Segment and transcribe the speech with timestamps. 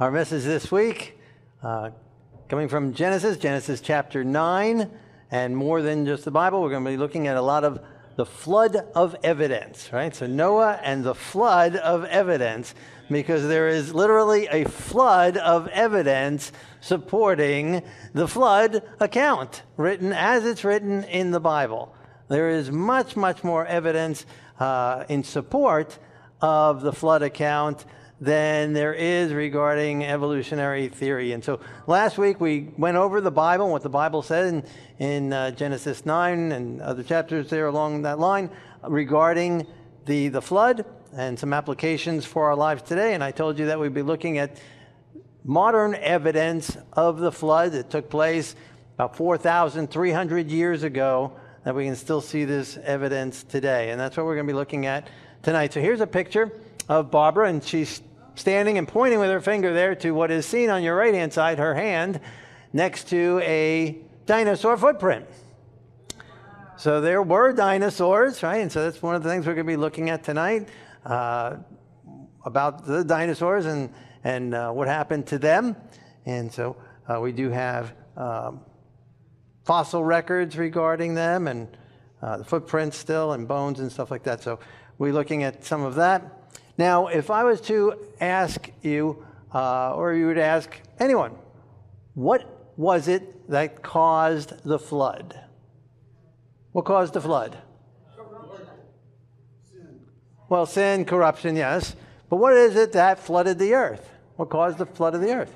[0.00, 1.18] Our message this week,
[1.60, 1.90] uh,
[2.48, 4.88] coming from Genesis, Genesis chapter 9,
[5.32, 7.80] and more than just the Bible, we're going to be looking at a lot of
[8.14, 10.14] the flood of evidence, right?
[10.14, 12.76] So Noah and the flood of evidence,
[13.10, 17.82] because there is literally a flood of evidence supporting
[18.14, 21.92] the flood account, written as it's written in the Bible.
[22.28, 24.26] There is much, much more evidence
[24.60, 25.98] uh, in support
[26.40, 27.84] of the flood account
[28.20, 31.32] than there is regarding evolutionary theory.
[31.32, 34.64] And so last week we went over the Bible and what the Bible said in,
[34.98, 38.50] in uh, Genesis 9 and other chapters there along that line
[38.82, 39.66] regarding
[40.06, 40.84] the, the flood
[41.16, 43.14] and some applications for our lives today.
[43.14, 44.60] And I told you that we'd be looking at
[45.44, 48.56] modern evidence of the flood that took place
[48.94, 51.32] about 4,300 years ago,
[51.64, 53.90] that we can still see this evidence today.
[53.90, 55.08] And that's what we're going to be looking at
[55.42, 55.72] tonight.
[55.72, 56.52] So here's a picture
[56.88, 58.02] of Barbara, and she's
[58.38, 61.32] standing and pointing with her finger there to what is seen on your right hand
[61.32, 62.20] side, her hand,
[62.72, 65.26] next to a dinosaur footprint.
[66.76, 68.58] So there were dinosaurs, right?
[68.58, 70.68] And so that's one of the things we're going to be looking at tonight
[71.04, 71.56] uh,
[72.44, 75.74] about the dinosaurs and, and uh, what happened to them.
[76.24, 76.76] And so
[77.08, 78.60] uh, we do have um,
[79.64, 81.68] fossil records regarding them and
[82.22, 84.42] uh, the footprints still and bones and stuff like that.
[84.42, 84.60] So
[84.98, 86.37] we're looking at some of that.
[86.78, 91.32] Now, if I was to ask you, uh, or you would ask anyone,
[92.14, 95.38] what was it that caused the flood?
[96.72, 97.58] What caused the flood?
[100.48, 101.94] Well, sin, corruption, yes.
[102.30, 104.08] But what is it that flooded the earth?
[104.36, 105.52] What caused the flood of the earth?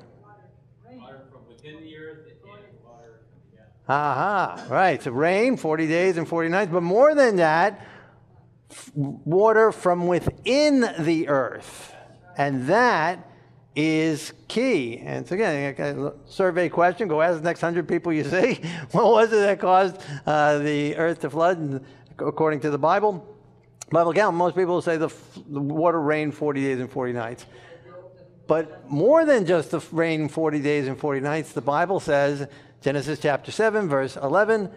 [0.85, 2.37] Water from within the earth and
[2.85, 3.89] water from the outside.
[3.89, 5.03] Aha, right.
[5.03, 6.73] So rain, 40 days and 40 nights.
[6.73, 7.81] But more than that,
[8.95, 11.95] water from within the earth.
[12.37, 13.29] And that
[13.75, 14.99] is key.
[14.99, 18.61] And so again, a survey question, go ask the next 100 people you see,
[18.93, 21.59] what was it that caused uh, the earth to flood?
[21.59, 21.85] And
[22.19, 23.27] according to the Bible,
[23.91, 25.13] Bible account, most people say the,
[25.49, 27.47] the water rained 40 days and 40 nights.
[28.47, 32.49] But more than just the rain 40 days and 40 nights, the Bible says,
[32.81, 34.71] Genesis chapter 7, verse 11,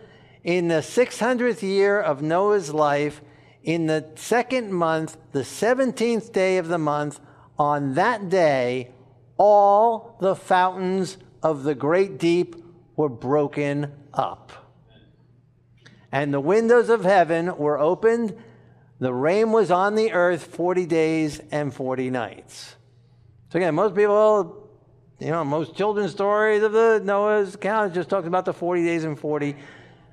[0.44, 3.22] in the 600th year of Noah's life,
[3.66, 7.20] in the second month, the 17th day of the month,
[7.58, 8.92] on that day,
[9.38, 12.56] all the fountains of the great deep
[12.96, 14.52] were broken up.
[16.12, 18.38] And the windows of heaven were opened.
[19.00, 22.76] The rain was on the earth 40 days and 40 nights.
[23.50, 24.70] So again, most people,
[25.20, 29.04] you know, most children's stories of the Noah's account just talks about the 40 days
[29.04, 29.56] and 40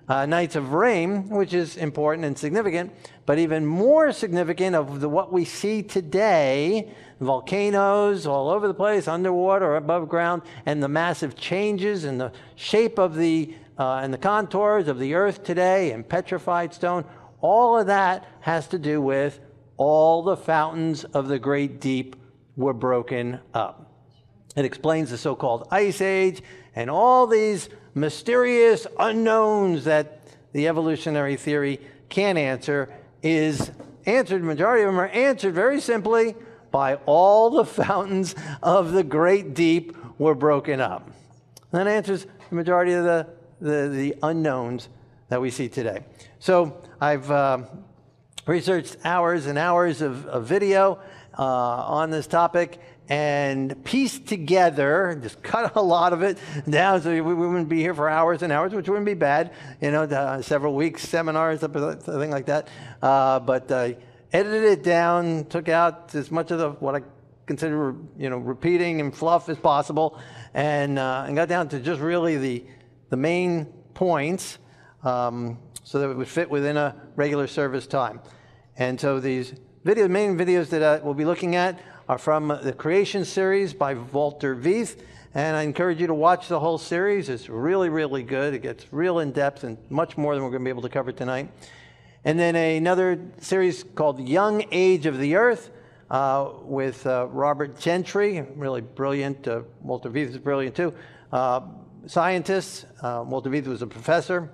[0.08, 2.92] uh, nights of rain, which is important and significant,
[3.26, 9.06] but even more significant of the, what we see today, volcanoes all over the place,
[9.06, 14.12] underwater or above ground, and the massive changes in the shape of the uh, and
[14.12, 17.04] the contours of the earth today and petrified stone.
[17.40, 19.40] All of that has to do with
[19.76, 22.16] all the fountains of the great deep
[22.56, 23.90] were broken up.
[24.54, 26.42] It explains the so called ice age
[26.74, 30.20] and all these mysterious unknowns that
[30.52, 33.70] the evolutionary theory can't answer is
[34.06, 36.34] answered, majority of them are answered very simply
[36.70, 41.10] by all the fountains of the great deep were broken up.
[41.70, 43.28] That answers the majority of the,
[43.60, 44.88] the, the unknowns
[45.28, 46.04] that we see today.
[46.38, 47.60] So I've uh,
[48.46, 50.98] researched hours and hours of, of video
[51.38, 52.78] uh, on this topic
[53.12, 57.94] and pieced together, just cut a lot of it down so we, wouldn't be here
[57.94, 59.52] for hours and hours, which wouldn't be bad,
[59.82, 62.68] you know, uh, several weeks, seminars, something like that.
[63.02, 63.90] Uh, but uh,
[64.32, 67.02] edited it down, took out as much of the, what I
[67.44, 70.18] consider, you know, repeating and fluff as possible,
[70.54, 72.64] and, uh, and got down to just really the,
[73.10, 74.56] the main points
[75.02, 78.20] um, so that it would fit within a regular service time.
[78.78, 79.52] And so these
[79.84, 81.78] video, main videos that uh, we'll be looking at
[82.12, 85.00] are from the Creation series by Walter Veith.
[85.32, 87.30] And I encourage you to watch the whole series.
[87.30, 88.52] It's really, really good.
[88.52, 90.90] It gets real in depth and much more than we're going to be able to
[90.90, 91.50] cover tonight.
[92.26, 95.70] And then another series called Young Age of the Earth
[96.10, 99.48] uh, with uh, Robert Gentry, really brilliant.
[99.48, 100.92] Uh, Walter Veith is brilliant too.
[101.32, 101.62] Uh,
[102.04, 102.84] scientist.
[103.00, 104.50] Uh, Walter Veith was a professor,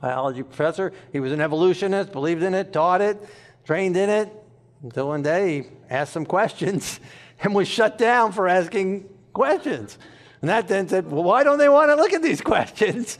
[0.00, 0.92] biology professor.
[1.12, 3.24] He was an evolutionist, believed in it, taught it,
[3.64, 4.41] trained in it,
[4.82, 7.00] until one day he asked some questions
[7.40, 9.98] and was shut down for asking questions.
[10.40, 13.16] And that then said, Well, why don't they want to look at these questions?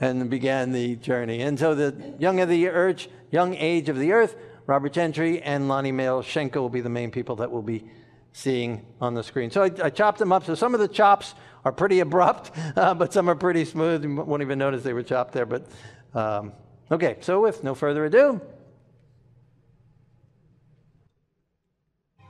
[0.00, 1.42] and began the journey.
[1.42, 4.34] And so the young of the earth, young age of the earth,
[4.66, 7.84] Robert Gentry and Lonnie Melashenko will be the main people that will be
[8.32, 9.50] seeing on the screen.
[9.50, 10.44] So I, I chopped them up.
[10.44, 11.34] So some of the chops
[11.64, 14.04] are pretty abrupt, uh, but some are pretty smooth.
[14.04, 15.46] You won't even notice they were chopped there.
[15.46, 15.66] But
[16.14, 16.52] um,
[16.90, 18.40] okay, so with no further ado,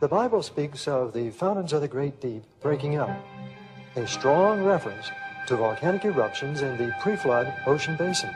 [0.00, 3.10] The Bible speaks of the fountains of the great deep breaking up,
[3.96, 5.10] a strong reference
[5.46, 8.32] to volcanic eruptions in the pre flood ocean basins.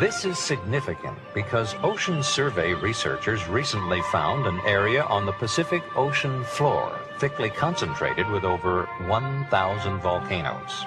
[0.00, 6.44] This is significant because Ocean Survey researchers recently found an area on the Pacific Ocean
[6.44, 10.86] floor thickly concentrated with over 1,000 volcanoes.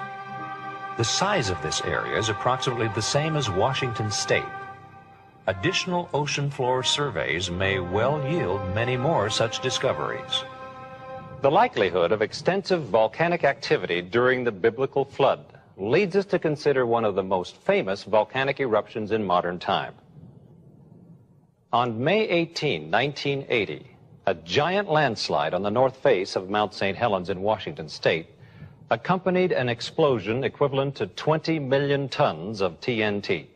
[0.96, 4.42] The size of this area is approximately the same as Washington State.
[5.46, 10.42] Additional ocean floor surveys may well yield many more such discoveries.
[11.42, 15.44] The likelihood of extensive volcanic activity during the biblical flood
[15.76, 19.92] leads us to consider one of the most famous volcanic eruptions in modern time.
[21.74, 23.96] On May 18, 1980,
[24.26, 26.96] a giant landslide on the north face of Mount St.
[26.96, 28.28] Helens in Washington state
[28.90, 33.48] accompanied an explosion equivalent to 20 million tons of TNT.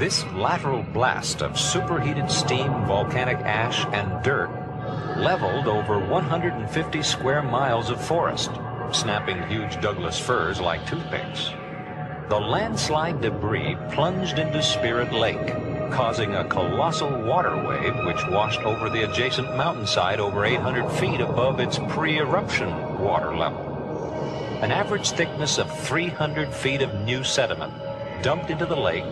[0.00, 4.48] This lateral blast of superheated steam, volcanic ash, and dirt
[5.18, 8.50] leveled over 150 square miles of forest,
[8.92, 11.50] snapping huge Douglas firs like toothpicks.
[12.30, 15.48] The landslide debris plunged into Spirit Lake,
[15.92, 21.60] causing a colossal water wave which washed over the adjacent mountainside over 800 feet above
[21.60, 23.60] its pre-eruption water level.
[24.62, 27.74] An average thickness of 300 feet of new sediment
[28.22, 29.04] dumped into the lake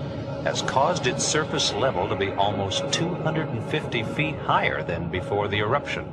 [0.44, 6.06] has caused its surface level to be almost 250 feet higher than before the eruption.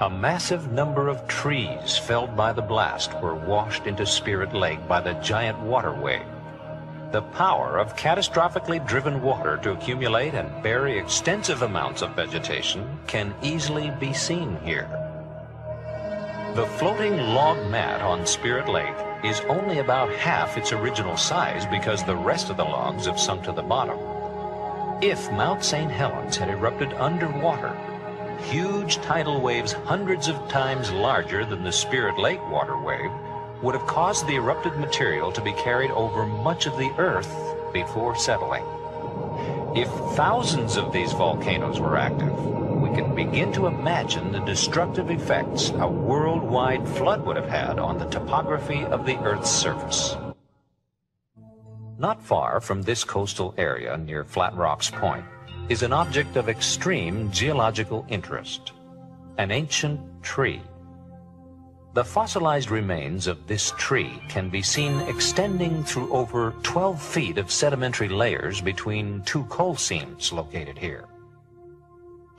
[0.00, 5.00] A massive number of trees felled by the blast were washed into Spirit Lake by
[5.00, 6.26] the giant water wave.
[7.10, 13.34] The power of catastrophically driven water to accumulate and bury extensive amounts of vegetation can
[13.42, 14.88] easily be seen here.
[16.54, 18.94] The floating log mat on Spirit Lake
[19.24, 23.44] is only about half its original size because the rest of the logs have sunk
[23.44, 23.98] to the bottom.
[25.02, 25.90] If Mount St.
[25.90, 27.76] Helens had erupted underwater,
[28.42, 33.10] huge tidal waves hundreds of times larger than the Spirit Lake water wave
[33.62, 37.34] would have caused the erupted material to be carried over much of the earth
[37.72, 38.64] before settling.
[39.76, 45.70] If thousands of these volcanoes were active, we can begin to imagine the destructive effects
[45.80, 50.16] a worldwide flood would have had on the topography of the Earth's surface.
[51.98, 55.24] Not far from this coastal area near Flat Rocks Point
[55.68, 58.70] is an object of extreme geological interest,
[59.38, 60.62] an ancient tree.
[61.94, 67.50] The fossilized remains of this tree can be seen extending through over 12 feet of
[67.50, 71.07] sedimentary layers between two coal seams located here.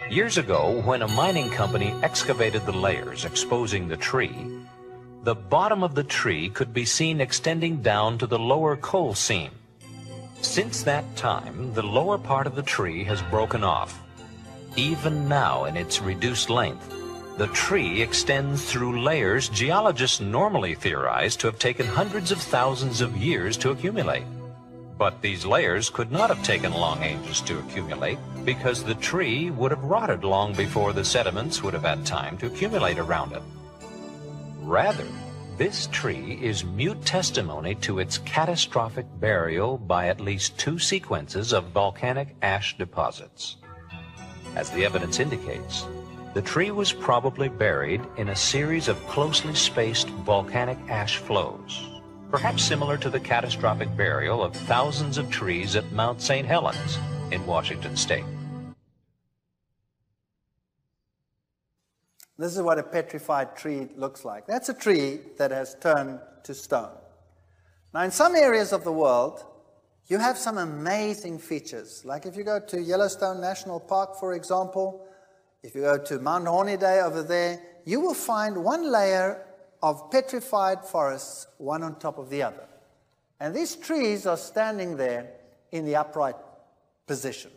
[0.07, 4.35] Years ago, when a mining company excavated the layers exposing the tree,
[5.21, 9.51] the bottom of the tree could be seen extending down to the lower coal seam.
[10.41, 14.01] Since that time, the lower part of the tree has broken off.
[14.75, 16.89] Even now, in its reduced length,
[17.37, 23.15] the tree extends through layers geologists normally theorize to have taken hundreds of thousands of
[23.15, 24.25] years to accumulate.
[24.99, 29.71] But these layers could not have taken long ages to accumulate because the tree would
[29.71, 33.41] have rotted long before the sediments would have had time to accumulate around it.
[34.59, 35.07] Rather,
[35.57, 41.69] this tree is mute testimony to its catastrophic burial by at least two sequences of
[41.69, 43.55] volcanic ash deposits.
[44.57, 45.85] As the evidence indicates,
[46.33, 51.88] the tree was probably buried in a series of closely spaced volcanic ash flows,
[52.31, 56.45] perhaps similar to the catastrophic burial of thousands of trees at Mount St.
[56.45, 56.97] Helens
[57.31, 58.25] in Washington state.
[62.37, 64.47] This is what a petrified tree looks like.
[64.47, 66.95] That's a tree that has turned to stone.
[67.93, 69.43] Now, in some areas of the world,
[70.07, 72.05] you have some amazing features.
[72.05, 75.05] Like if you go to Yellowstone National Park, for example,
[75.63, 79.45] if you go to Mount Hornaday over there, you will find one layer
[79.81, 82.67] of petrified forests, one on top of the other.
[83.39, 85.31] And these trees are standing there
[85.71, 86.35] in the upright
[87.07, 87.51] position.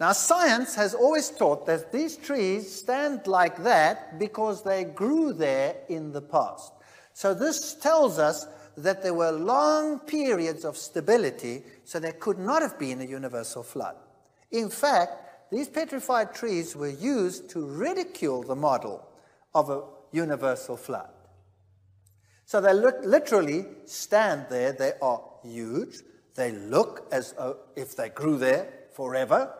[0.00, 5.76] Now, science has always taught that these trees stand like that because they grew there
[5.88, 6.72] in the past.
[7.12, 8.46] So, this tells us
[8.76, 13.62] that there were long periods of stability, so there could not have been a universal
[13.62, 13.96] flood.
[14.50, 19.06] In fact, these petrified trees were used to ridicule the model
[19.54, 21.11] of a universal flood.
[22.52, 26.00] So they literally stand there, they are huge.
[26.34, 29.50] They look as uh, if they grew there forever,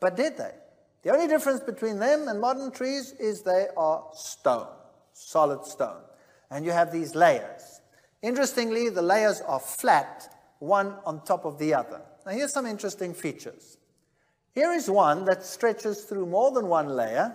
[0.00, 0.52] but did they?
[1.00, 4.66] The only difference between them and modern trees is they are stone,
[5.14, 6.02] solid stone.
[6.50, 7.80] And you have these layers.
[8.20, 12.02] Interestingly, the layers are flat, one on top of the other.
[12.26, 13.78] Now, here's some interesting features.
[14.54, 17.34] Here is one that stretches through more than one layer,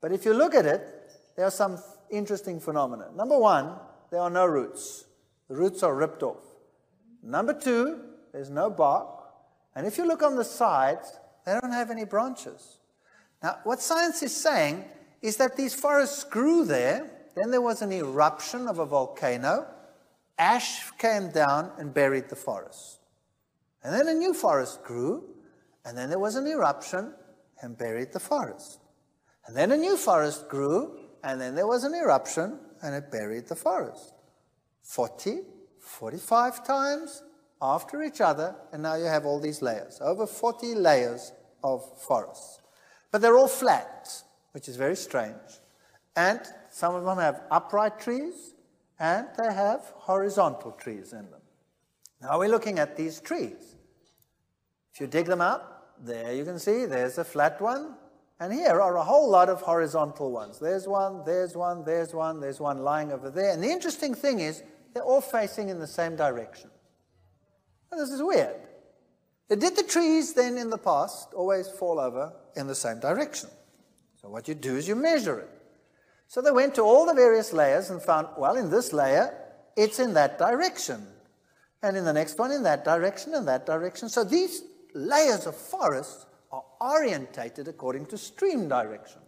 [0.00, 1.78] but if you look at it, there are some
[2.12, 3.08] interesting phenomena.
[3.16, 3.74] Number one,
[4.16, 5.04] there are no roots.
[5.50, 6.40] The roots are ripped off.
[7.22, 8.00] Number two,
[8.32, 9.08] there's no bark.
[9.74, 12.78] And if you look on the sides, they don't have any branches.
[13.42, 14.86] Now, what science is saying
[15.20, 19.66] is that these forests grew there, then there was an eruption of a volcano,
[20.38, 23.00] ash came down and buried the forest.
[23.84, 25.24] And then a new forest grew,
[25.84, 27.12] and then there was an eruption
[27.60, 28.78] and buried the forest.
[29.46, 33.48] And then a new forest grew, and then there was an eruption and it buried
[33.48, 34.14] the forest.
[34.84, 35.40] 40,
[35.80, 37.24] 45 times
[37.60, 39.98] after each other, and now you have all these layers.
[40.00, 41.32] Over 40 layers
[41.64, 42.60] of forests.
[43.10, 44.08] But they're all flat,
[44.52, 45.60] which is very strange.
[46.14, 46.40] And
[46.70, 48.54] some of them have upright trees,
[49.00, 51.42] and they have horizontal trees in them.
[52.22, 53.74] Now we're looking at these trees.
[54.94, 57.96] If you dig them up, there you can see there's a flat one,
[58.38, 60.58] and here are a whole lot of horizontal ones.
[60.58, 63.52] There's one, there's one, there's one, there's one lying over there.
[63.52, 64.62] And the interesting thing is,
[64.92, 66.70] they're all facing in the same direction.
[67.90, 68.56] Now, this is weird.
[69.48, 73.48] Did the trees then in the past always fall over in the same direction?
[74.20, 75.50] So what you do is you measure it.
[76.28, 79.32] So they went to all the various layers and found, well, in this layer,
[79.76, 81.06] it's in that direction.
[81.82, 84.08] And in the next one, in that direction, in that direction.
[84.08, 84.62] So these
[84.94, 86.35] layers of forest are
[86.80, 89.20] orientated according to stream direction.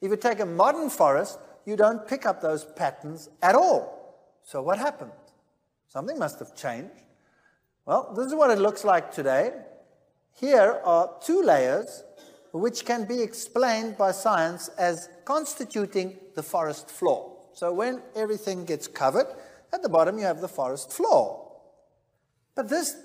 [0.00, 4.14] If you take a modern forest, you don't pick up those patterns at all.
[4.42, 5.12] So what happened?
[5.88, 6.90] Something must have changed.
[7.86, 9.52] Well, this is what it looks like today.
[10.38, 12.04] Here are two layers
[12.52, 17.36] which can be explained by science as constituting the forest floor.
[17.52, 19.26] So when everything gets covered,
[19.72, 21.52] at the bottom you have the forest floor.
[22.54, 22.96] But this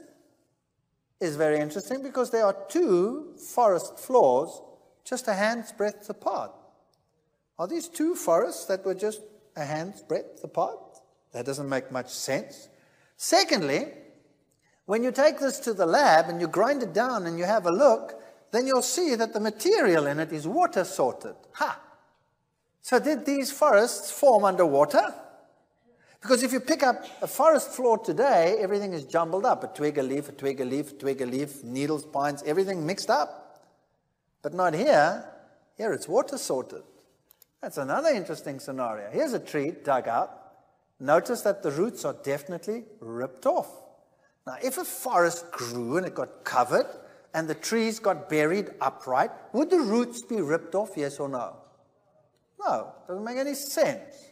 [1.20, 4.62] is very interesting because there are two forest floors
[5.04, 6.52] just a hand's breadth apart.
[7.58, 9.22] Are these two forests that were just
[9.56, 10.80] a hand's breadth apart?
[11.32, 12.70] That doesn't make much sense.
[13.18, 13.88] Secondly,
[14.86, 17.66] when you take this to the lab and you grind it down and you have
[17.66, 18.22] a look,
[18.52, 21.36] then you'll see that the material in it is water sorted.
[21.54, 21.80] Ha!
[22.82, 25.14] So did these forests form underwater?
[26.22, 29.64] Because if you pick up a forest floor today, everything is jumbled up.
[29.64, 32.86] A twig, a leaf, a twig, a leaf, a twig, a leaf, needles, pines, everything
[32.86, 33.64] mixed up.
[34.42, 35.26] But not here.
[35.78, 36.84] Here it's water sorted.
[37.62, 39.10] That's another interesting scenario.
[39.12, 40.36] Here's a tree dug out.
[41.00, 43.70] Notice that the roots are definitely ripped off.
[44.46, 46.88] Now, if a forest grew and it got covered
[47.34, 51.56] and the trees got buried upright, would the roots be ripped off, yes or no?
[52.60, 54.29] No, doesn't make any sense.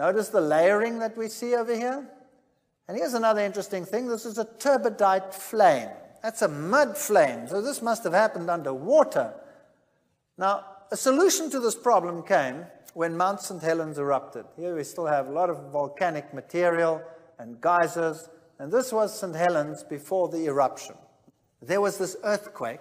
[0.00, 2.08] Notice the layering that we see over here.
[2.88, 4.08] And here's another interesting thing.
[4.08, 5.90] This is a turbidite flame.
[6.22, 7.46] That's a mud flame.
[7.46, 9.34] So this must have happened underwater.
[10.38, 12.64] Now, a solution to this problem came
[12.94, 13.60] when Mount St.
[13.62, 14.46] Helens erupted.
[14.56, 17.02] Here we still have a lot of volcanic material
[17.38, 18.30] and geysers.
[18.58, 19.36] And this was St.
[19.36, 20.94] Helens before the eruption.
[21.60, 22.80] There was this earthquake,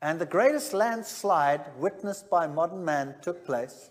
[0.00, 3.90] and the greatest landslide witnessed by modern man took place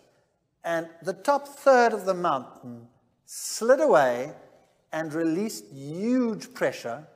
[0.63, 2.87] and the top third of the mountain
[3.25, 4.33] slid away
[4.91, 7.07] and released huge pressure,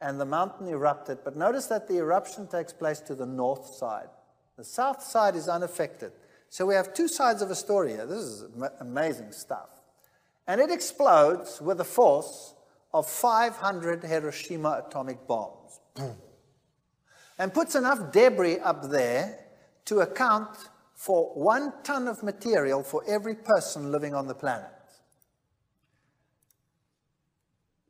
[0.00, 1.18] and the mountain erupted.
[1.24, 4.08] But notice that the eruption takes place to the north side.
[4.56, 6.12] The south side is unaffected.
[6.48, 8.06] So we have two sides of a story here.
[8.06, 8.44] This is
[8.80, 9.68] amazing stuff.
[10.46, 12.54] And it explodes with a force
[12.92, 15.80] of 500 Hiroshima atomic bombs.
[15.94, 16.16] Boom.
[17.38, 19.40] And puts enough debris up there
[19.86, 20.50] to account
[20.94, 24.70] for one ton of material for every person living on the planet.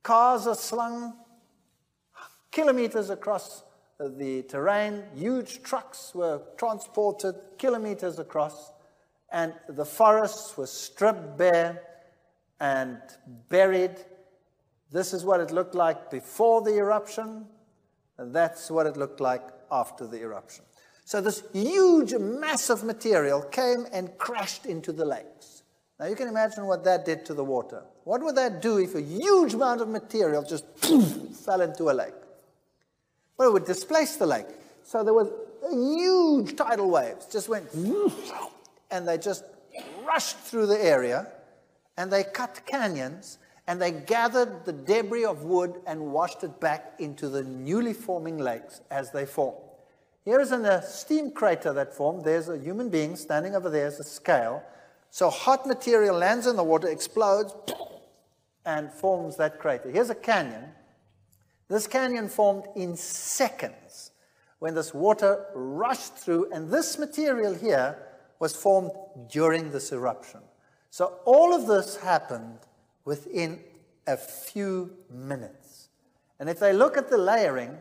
[0.02, 1.14] Cars are slung
[2.50, 3.62] kilometers across
[3.98, 8.72] the terrain, huge trucks were transported kilometers across,
[9.32, 11.82] and the forests were stripped bare
[12.60, 12.98] and
[13.48, 13.96] buried.
[14.90, 17.46] This is what it looked like before the eruption,
[18.18, 20.64] and that's what it looked like after the eruption.
[21.04, 25.62] So this huge mass of material came and crashed into the lakes.
[26.00, 27.82] Now you can imagine what that did to the water.
[28.04, 30.64] What would that do if a huge amount of material just
[31.44, 32.14] fell into a lake?
[33.36, 34.46] Well, it would displace the lake.
[34.82, 35.30] So there was
[35.70, 37.66] huge tidal waves, just went,
[38.90, 39.44] and they just
[40.04, 41.26] rushed through the area,
[41.96, 46.94] and they cut canyons, and they gathered the debris of wood and washed it back
[46.98, 49.63] into the newly forming lakes as they formed.
[50.24, 52.24] Here is a steam crater that formed.
[52.24, 54.62] There's a human being standing over there as a scale.
[55.10, 57.54] So hot material lands in the water, explodes,
[58.66, 59.90] and forms that crater.
[59.90, 60.64] Here's a canyon.
[61.68, 64.12] This canyon formed in seconds
[64.60, 67.98] when this water rushed through, and this material here
[68.38, 68.92] was formed
[69.30, 70.40] during this eruption.
[70.90, 72.60] So all of this happened
[73.04, 73.60] within
[74.06, 75.88] a few minutes.
[76.40, 77.76] And if they look at the layering,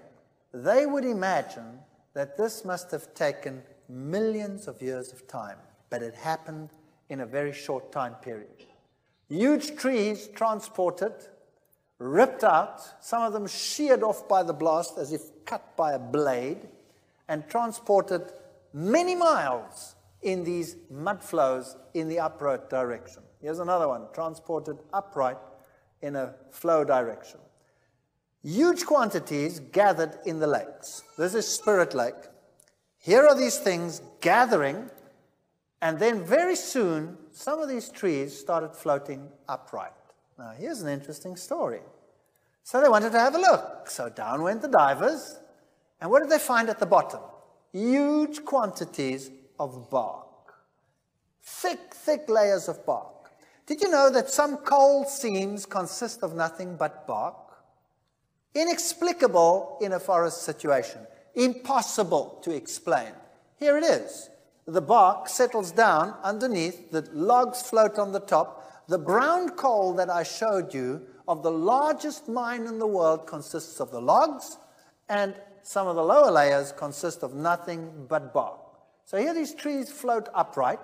[0.54, 1.80] they would imagine
[2.14, 5.58] that this must have taken millions of years of time,
[5.90, 6.70] but it happened
[7.10, 8.66] in a very short time period.
[9.30, 11.14] Huge trees transported,
[12.00, 16.00] ripped out, some of them sheared off by the blast as if cut by a
[16.00, 16.68] blade,
[17.28, 18.32] and transported
[18.74, 23.24] many miles in these mud flows in the upright direction.
[23.42, 25.38] Here's another one, transported upright
[26.02, 27.40] in a flow direction.
[28.46, 31.04] Huge quantities gathered in the lakes.
[31.18, 32.28] This is Spirit Lake.
[32.98, 34.90] Here are these things gathering,
[35.82, 39.94] and then very soon, some of these trees started floating upright.
[40.38, 41.80] Now, here's an interesting story.
[42.64, 43.90] So they wanted to have a look.
[43.90, 45.40] So down went the divers,
[46.02, 47.22] and what did they find at the bottom?
[47.72, 50.54] Huge quantities of bark.
[51.42, 53.32] Thick, thick layers of bark.
[53.66, 57.36] Did you know that some coal seams consist of nothing but bark?
[58.56, 61.02] Inexplicable in a forest situation.
[61.36, 63.12] Impossible to explain.
[63.58, 64.30] Here it is.
[64.66, 68.88] The bark settles down underneath, the logs float on the top.
[68.88, 73.80] The brown coal that I showed you of the largest mine in the world consists
[73.80, 74.58] of the logs,
[75.10, 78.60] and some of the lower layers consist of nothing but bark.
[79.06, 80.80] So here these trees float upright.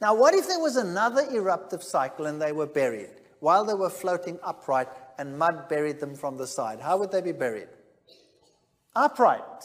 [0.00, 3.90] Now, what if there was another eruptive cycle and they were buried while they were
[3.90, 6.80] floating upright and mud buried them from the side?
[6.80, 7.68] How would they be buried?
[8.94, 9.64] Upright.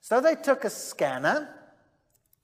[0.00, 1.54] So they took a scanner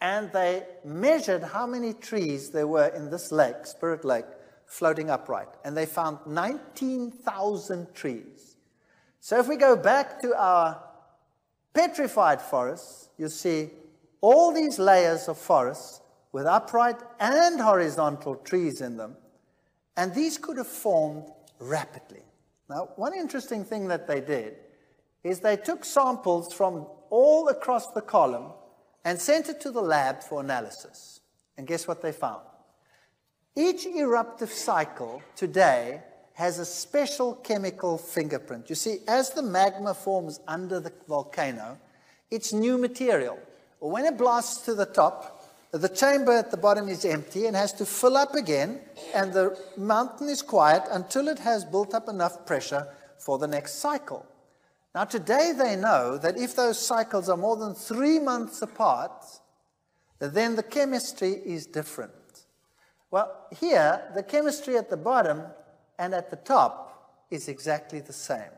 [0.01, 4.27] and they measured how many trees there were in this lake, Spirit Lake,
[4.67, 5.49] floating upright.
[5.65, 8.57] And they found 19,000 trees.
[9.21, 10.83] So if we go back to our
[11.73, 13.71] petrified forests, you see
[14.21, 16.01] all these layers of forests
[16.33, 19.17] with upright and horizontal trees in them.
[19.97, 21.31] And these could have formed
[21.65, 22.23] rapidly.
[22.69, 24.57] Now, one interesting thing that they did
[25.23, 28.53] is they took samples from all across the column
[29.05, 31.21] and sent it to the lab for analysis.
[31.57, 32.43] And guess what they found?
[33.57, 36.03] Each eruptive cycle today
[36.35, 38.69] has a special chemical fingerprint.
[38.69, 41.79] You see, as the magma forms under the volcano,
[42.31, 43.39] it's new material.
[43.79, 45.34] When it blasts to the top,
[45.79, 48.81] the chamber at the bottom is empty and has to fill up again,
[49.13, 52.87] and the mountain is quiet until it has built up enough pressure
[53.19, 54.25] for the next cycle.
[54.95, 59.25] Now, today they know that if those cycles are more than three months apart,
[60.21, 62.13] then the chemistry is different.
[63.11, 65.43] Well, here, the chemistry at the bottom
[65.99, 68.53] and at the top is exactly the same.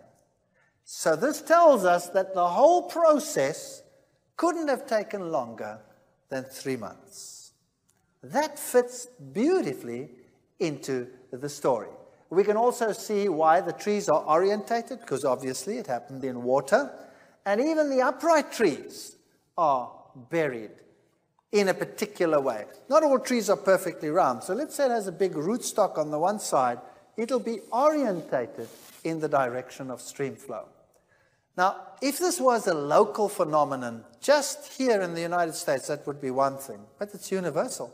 [0.84, 3.82] So, this tells us that the whole process
[4.36, 5.80] couldn't have taken longer
[6.28, 7.52] than three months.
[8.22, 10.10] That fits beautifully
[10.58, 11.88] into the story.
[12.30, 16.90] We can also see why the trees are orientated, because obviously it happened in water.
[17.44, 19.16] And even the upright trees
[19.56, 19.92] are
[20.30, 20.72] buried
[21.52, 22.64] in a particular way.
[22.88, 24.42] Not all trees are perfectly round.
[24.42, 26.80] So let's say it has a big rootstock on the one side,
[27.16, 28.68] it'll be orientated
[29.04, 30.66] in the direction of stream flow.
[31.56, 36.20] Now, if this was a local phenomenon just here in the United States, that would
[36.20, 37.92] be one thing, but it's universal.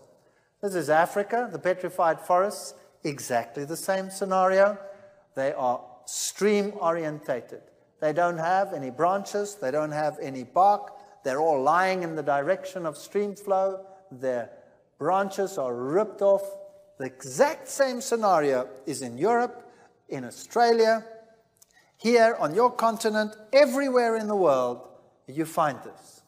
[0.60, 4.78] This is Africa, the petrified forests, exactly the same scenario.
[5.34, 7.62] They are stream orientated.
[8.00, 12.22] They don't have any branches, they don't have any bark, they're all lying in the
[12.22, 13.86] direction of stream flow.
[14.10, 14.50] Their
[14.98, 16.42] branches are ripped off.
[16.98, 19.70] The exact same scenario is in Europe,
[20.08, 21.04] in Australia,
[22.02, 24.88] here on your continent, everywhere in the world,
[25.28, 26.22] you find this.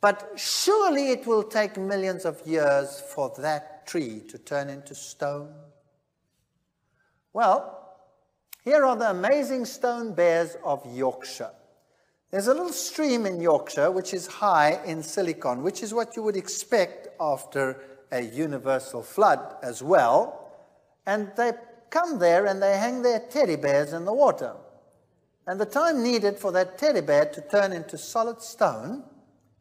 [0.00, 5.52] But surely it will take millions of years for that tree to turn into stone.
[7.34, 7.98] Well,
[8.62, 11.52] here are the amazing stone bears of Yorkshire.
[12.30, 16.22] There's a little stream in Yorkshire which is high in silicon, which is what you
[16.22, 17.80] would expect after
[18.10, 20.50] a universal flood as well.
[21.04, 21.52] And they
[21.90, 24.54] come there and they hang their teddy bears in the water.
[25.46, 29.04] And the time needed for that teddy bear to turn into solid stone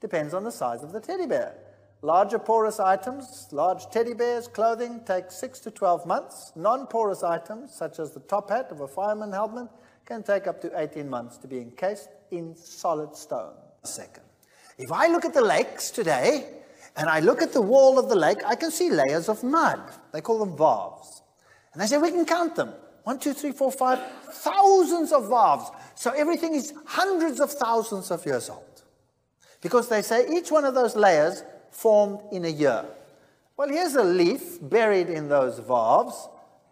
[0.01, 1.55] depends on the size of the teddy bear.
[2.01, 6.51] Larger porous items, large teddy bears, clothing, take 6 to 12 months.
[6.55, 9.67] Non porous items, such as the top hat of a fireman helmet,
[10.05, 13.53] can take up to 18 months to be encased in solid stone.
[13.83, 14.23] A second.
[14.77, 16.47] If I look at the lakes today,
[16.97, 19.81] and I look at the wall of the lake, I can see layers of mud.
[20.13, 21.21] They call them varves.
[21.73, 22.73] And they say we can count them.
[23.05, 23.99] One, two, three, four, five,
[24.31, 25.71] thousands of varves.
[25.93, 28.81] So everything is hundreds of thousands of years old.
[29.61, 32.83] Because they say each one of those layers formed in a year.
[33.57, 36.15] Well, here's a leaf buried in those varves.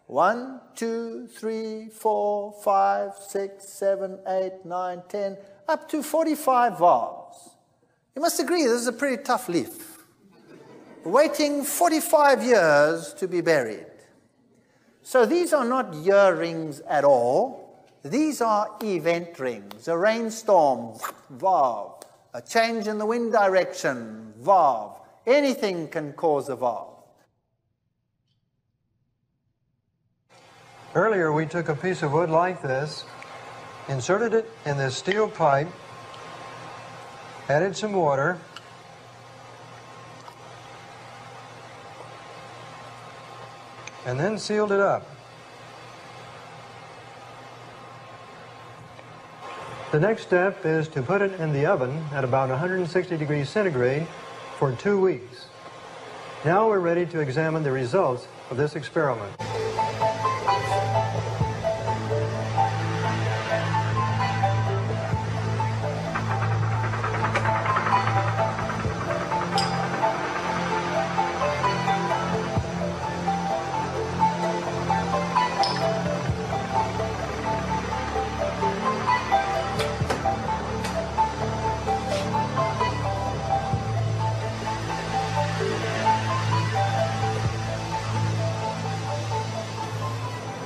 [0.06, 5.36] One, two, three, four, five, six, seven, eight, nine, ten,
[5.68, 7.50] up to 45 varves.
[8.16, 9.98] You must agree, this is a pretty tough leaf.
[11.04, 13.86] Waiting 45 years to be buried.
[15.04, 17.84] So these are not year rings at all.
[18.02, 19.86] These are event rings.
[19.86, 20.98] A rainstorm,
[21.30, 22.02] varve.
[22.32, 24.98] A change in the wind direction, varve.
[25.26, 26.88] Anything can cause a varve.
[30.94, 33.04] Earlier, we took a piece of wood like this,
[33.88, 35.68] inserted it in this steel pipe,
[37.50, 38.38] added some water,
[44.04, 45.06] and then sealed it up.
[49.92, 54.06] The next step is to put it in the oven at about 160 degrees centigrade
[54.58, 55.46] for two weeks.
[56.44, 59.53] Now we're ready to examine the results of this experiment.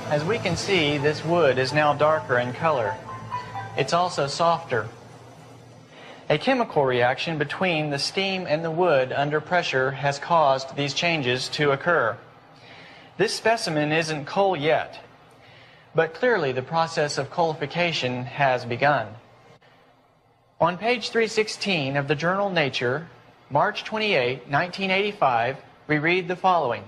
[0.09, 2.95] As we can see, this wood is now darker in color.
[3.77, 4.87] It's also softer.
[6.29, 11.47] A chemical reaction between the steam and the wood under pressure has caused these changes
[11.49, 12.17] to occur.
[13.17, 14.99] This specimen isn't coal yet,
[15.93, 19.09] but clearly the process of coalification has begun.
[20.59, 23.07] On page 316 of the journal Nature,
[23.51, 26.83] March 28, 1985, we read the following.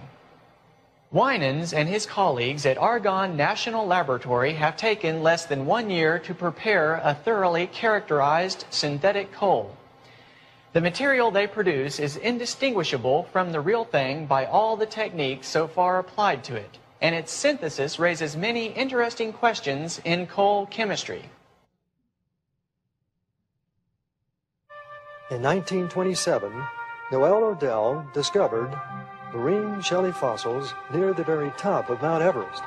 [1.12, 6.34] Winans and his colleagues at Argonne National Laboratory have taken less than one year to
[6.34, 9.76] prepare a thoroughly characterized synthetic coal.
[10.71, 15.67] The material they produce is indistinguishable from the real thing by all the techniques so
[15.67, 21.30] far applied to it, and its synthesis raises many interesting questions in coal chemistry.
[25.30, 26.54] In 1927,
[27.12, 28.74] Noel Odell discovered
[29.34, 32.63] marine shelly fossils near the very top of Mount Everest.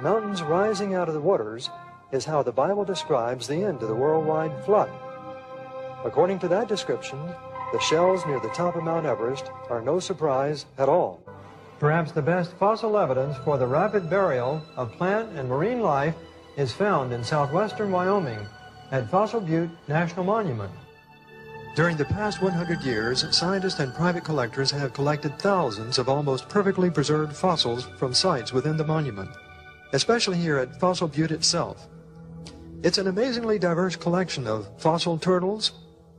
[0.00, 1.70] Mountains rising out of the waters
[2.12, 4.90] is how the Bible describes the end of the worldwide flood.
[6.04, 7.18] According to that description,
[7.72, 11.22] the shells near the top of Mount Everest are no surprise at all.
[11.78, 16.14] Perhaps the best fossil evidence for the rapid burial of plant and marine life
[16.56, 18.40] is found in southwestern Wyoming
[18.90, 20.72] at Fossil Butte National Monument.
[21.78, 26.90] During the past 100 years, scientists and private collectors have collected thousands of almost perfectly
[26.90, 29.30] preserved fossils from sites within the monument,
[29.92, 31.86] especially here at Fossil Butte itself.
[32.82, 35.70] It's an amazingly diverse collection of fossil turtles,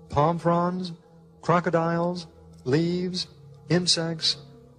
[0.07, 0.93] palm fronds,
[1.41, 2.27] crocodiles,
[2.63, 3.27] leaves,
[3.67, 4.37] insects,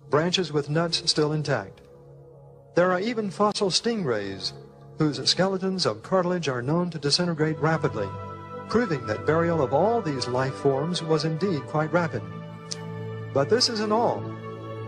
[0.08, 1.82] branches with nuts still intact.
[2.74, 4.54] There are even fossil stingrays,
[4.96, 8.08] whose skeletons of cartilage are known to disintegrate rapidly
[8.70, 12.22] proving that burial of all these life forms was indeed quite rapid.
[13.34, 14.22] But this isn't all.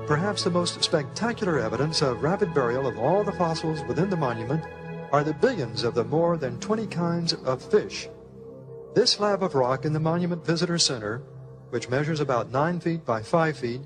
[0.06, 4.64] Perhaps the most spectacular evidence of rapid burial of all the fossils within the monument
[5.12, 8.08] are the billions of the more than 20 kinds of fish.
[8.94, 11.22] This slab of rock in the Monument Visitor Center,
[11.70, 13.80] which measures about 9 feet by 5 feet,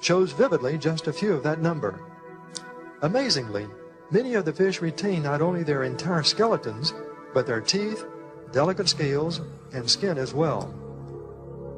[0.00, 2.00] shows vividly just a few of that number.
[3.02, 3.68] Amazingly,
[4.10, 6.94] many of the fish retain not only their entire skeletons,
[7.32, 8.04] but their teeth,
[8.56, 9.42] delicate scales,
[9.74, 10.72] and skin as well.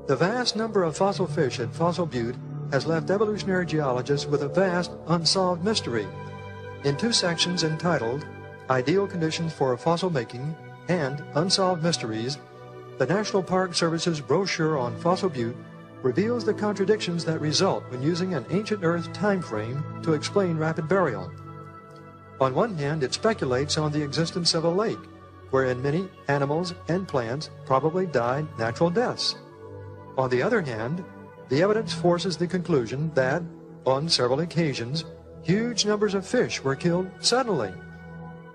[0.07, 2.37] The vast number of fossil fish at Fossil Butte
[2.71, 6.07] has left evolutionary geologists with a vast unsolved mystery.
[6.85, 8.25] In two sections entitled
[8.71, 10.55] Ideal Conditions for Fossil Making
[10.87, 12.39] and Unsolved Mysteries,
[12.99, 15.57] the National Park Service's brochure on Fossil Butte
[16.05, 20.89] reveals the contradictions that result when using an ancient Earth time frame to explain rapid
[20.89, 21.29] burial.
[22.41, 25.09] On one hand, it speculates on the existence of a lake
[25.51, 29.37] wherein many animals and plants probably died natural deaths.
[30.17, 31.05] On the other hand,
[31.49, 33.43] the evidence forces the conclusion that,
[33.87, 35.05] on several occasions,
[35.43, 37.73] huge numbers of fish were killed suddenly.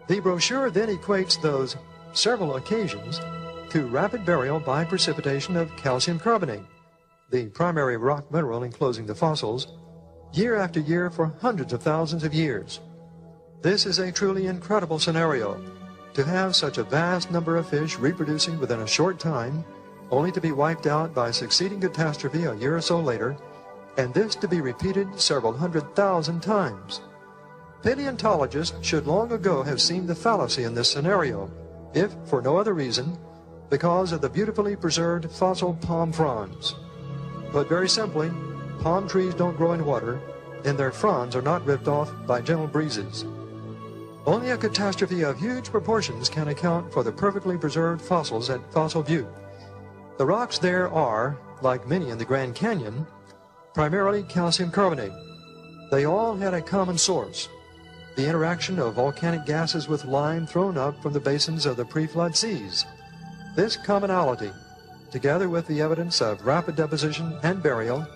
[0.07, 1.75] The brochure then equates those
[2.13, 3.19] several occasions
[3.69, 6.65] to rapid burial by precipitation of calcium carbonate,
[7.31, 9.67] the primary rock mineral enclosing the fossils,
[10.33, 12.79] year after year for hundreds of thousands of years.
[13.61, 15.59] This is a truly incredible scenario.
[16.13, 19.65] To have such a vast number of fish reproducing within a short time,
[20.11, 23.35] only to be wiped out by succeeding catastrophe a year or so later,
[23.97, 27.01] and this to be repeated several hundred thousand times.
[27.81, 31.51] Paleontologists should long ago have seen the fallacy in this scenario,
[31.95, 33.17] if for no other reason,
[33.71, 36.75] because of the beautifully preserved fossil palm fronds.
[37.51, 38.31] But very simply,
[38.81, 40.19] palm trees don't grow in water,
[40.63, 43.25] and their fronds are not ripped off by gentle breezes.
[44.25, 49.03] Only a catastrophe of huge proportions can account for the perfectly preserved fossils at Fossil
[49.03, 49.27] Butte.
[50.17, 53.05] The rocks there are, like many in the Grand Canyon,
[53.73, 55.11] primarily calcium carbonate.
[55.91, 57.49] They all had a common source,
[58.15, 62.33] the interaction of volcanic gases with lime thrown up from the basins of the pre-flood
[62.35, 62.85] seas.
[63.57, 64.51] This commonality,
[65.11, 68.07] together with the evidence of rapid deposition and burial,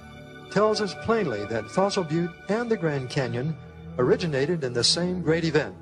[0.52, 3.58] tells us plainly that Fossil Butte and the Grand Canyon
[3.98, 5.76] originated in the same great event,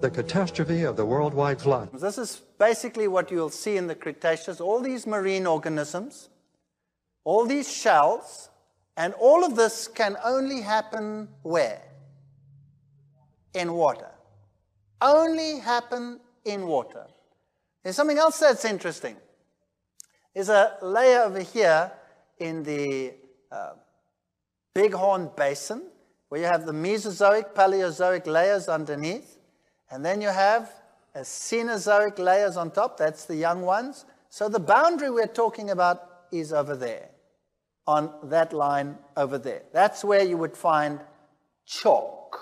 [0.00, 1.90] the catastrophe of the worldwide flood.
[1.92, 6.28] This is basically what you'll see in the Cretaceous all these marine organisms,
[7.24, 8.50] all these shells,
[8.96, 11.82] and all of this can only happen where?
[13.54, 14.10] In water.
[15.00, 17.06] Only happen in water.
[17.82, 19.16] There's something else that's interesting.
[20.34, 21.92] There's a layer over here
[22.38, 23.14] in the
[23.50, 23.72] uh,
[24.74, 25.82] Bighorn Basin
[26.28, 29.35] where you have the Mesozoic, Paleozoic layers underneath,
[29.90, 30.70] and then you have
[31.14, 32.96] a Cenozoic layers on top.
[32.96, 34.04] That's the young ones.
[34.28, 37.08] So the boundary we're talking about is over there
[37.86, 39.62] on that line over there.
[39.72, 41.00] That's where you would find
[41.64, 42.38] chalk,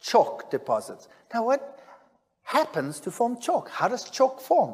[0.00, 1.08] chalk deposits.
[1.32, 1.80] Now, what
[2.42, 3.68] happens to form chalk?
[3.68, 4.70] How does chalk form?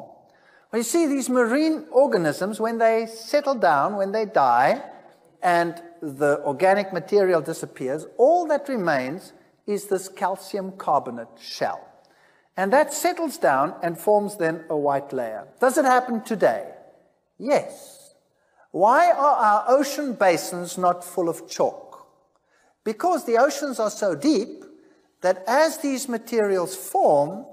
[0.71, 4.81] Well, you see, these marine organisms, when they settle down, when they die,
[5.43, 9.33] and the organic material disappears, all that remains
[9.67, 11.87] is this calcium carbonate shell.
[12.57, 15.47] And that settles down and forms then a white layer.
[15.59, 16.71] Does it happen today?
[17.37, 18.13] Yes.
[18.71, 22.07] Why are our ocean basins not full of chalk?
[22.83, 24.63] Because the oceans are so deep
[25.21, 27.45] that as these materials form,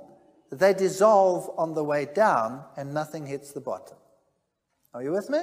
[0.51, 3.97] they dissolve on the way down and nothing hits the bottom.
[4.95, 5.41] Are you with me?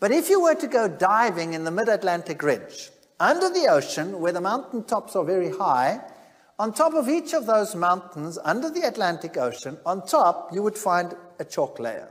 [0.00, 4.20] But if you were to go diving in the mid Atlantic ridge, under the ocean,
[4.20, 6.00] where the mountain tops are very high,
[6.58, 10.76] on top of each of those mountains, under the Atlantic Ocean, on top, you would
[10.76, 12.08] find a chalk layer.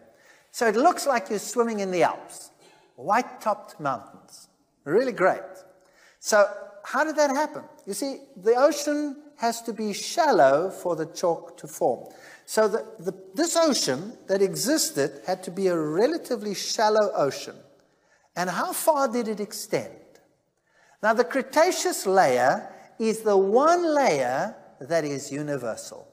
[0.52, 2.52] So it looks like you're swimming in the Alps
[2.98, 4.50] white topped mountains.
[4.84, 5.41] Really great.
[6.20, 6.46] So,
[6.84, 7.63] how did that happen?
[7.86, 12.08] You see, the ocean has to be shallow for the chalk to form.
[12.46, 17.56] So, the, the, this ocean that existed had to be a relatively shallow ocean.
[18.36, 19.93] And how far did it extend?
[21.02, 26.08] Now, the Cretaceous layer is the one layer that is universal.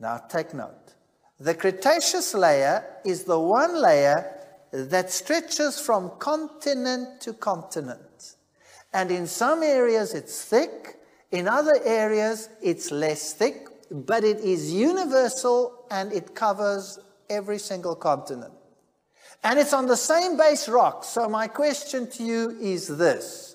[0.00, 0.94] Now, take note.
[1.38, 4.38] The Cretaceous layer is the one layer
[4.72, 8.36] that stretches from continent to continent.
[8.92, 10.98] And in some areas it's thick,
[11.30, 16.98] in other areas it's less thick, but it is universal and it covers
[17.28, 18.52] every single continent.
[19.44, 21.04] And it's on the same base rock.
[21.04, 23.51] So my question to you is this.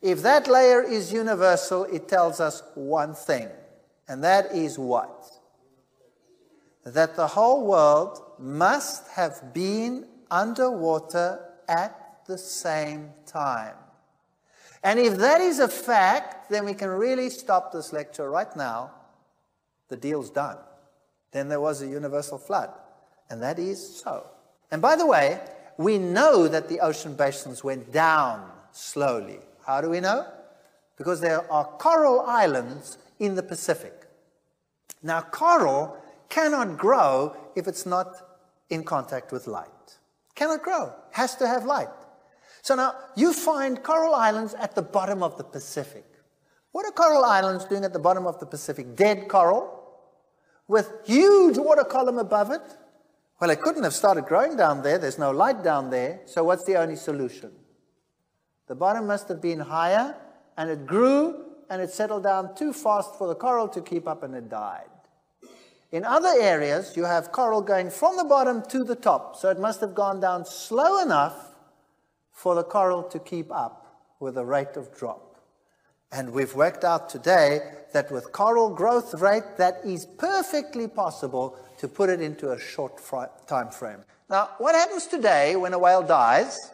[0.00, 3.48] If that layer is universal, it tells us one thing.
[4.06, 5.26] And that is what?
[6.84, 13.74] That the whole world must have been underwater at the same time.
[14.82, 18.92] And if that is a fact, then we can really stop this lecture right now.
[19.88, 20.58] The deal's done.
[21.32, 22.70] Then there was a universal flood.
[23.28, 24.26] And that is so.
[24.70, 25.40] And by the way,
[25.76, 29.40] we know that the ocean basins went down slowly.
[29.68, 30.26] How do we know?
[30.96, 34.06] Because there are coral islands in the Pacific.
[35.02, 35.94] Now, coral
[36.30, 38.16] cannot grow if it's not
[38.70, 39.98] in contact with light.
[40.34, 41.90] Cannot grow, has to have light.
[42.62, 46.06] So now you find coral islands at the bottom of the Pacific.
[46.72, 48.96] What are coral islands doing at the bottom of the Pacific?
[48.96, 49.66] Dead coral
[50.66, 52.62] with huge water column above it.
[53.38, 54.96] Well, it couldn't have started growing down there.
[54.96, 56.22] There's no light down there.
[56.24, 57.52] So what's the only solution?
[58.68, 60.14] The bottom must have been higher
[60.56, 64.22] and it grew and it settled down too fast for the coral to keep up
[64.22, 64.88] and it died.
[65.90, 69.58] In other areas, you have coral going from the bottom to the top, so it
[69.58, 71.54] must have gone down slow enough
[72.30, 75.40] for the coral to keep up with the rate of drop.
[76.12, 77.60] And we've worked out today
[77.92, 83.00] that with coral growth rate, that is perfectly possible to put it into a short
[83.46, 84.04] time frame.
[84.28, 86.70] Now, what happens today when a whale dies?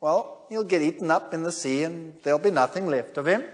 [0.00, 3.44] Well, he'll get eaten up in the sea and there'll be nothing left of him.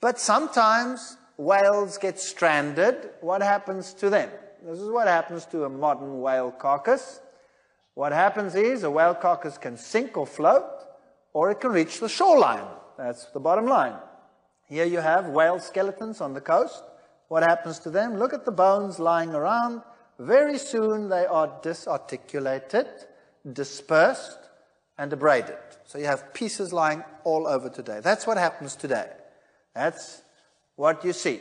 [0.00, 3.10] But sometimes whales get stranded.
[3.20, 4.30] What happens to them?
[4.62, 7.20] This is what happens to a modern whale carcass.
[7.94, 10.64] What happens is a whale carcass can sink or float,
[11.32, 12.66] or it can reach the shoreline.
[12.96, 13.94] That's the bottom line.
[14.68, 16.82] Here you have whale skeletons on the coast.
[17.28, 18.16] What happens to them?
[18.18, 19.82] Look at the bones lying around.
[20.18, 22.86] Very soon they are disarticulated,
[23.52, 24.38] dispersed,
[24.98, 25.56] and abraded.
[25.90, 27.98] So you have pieces lying all over today.
[28.00, 29.08] That's what happens today.
[29.74, 30.22] That's
[30.76, 31.40] what you see.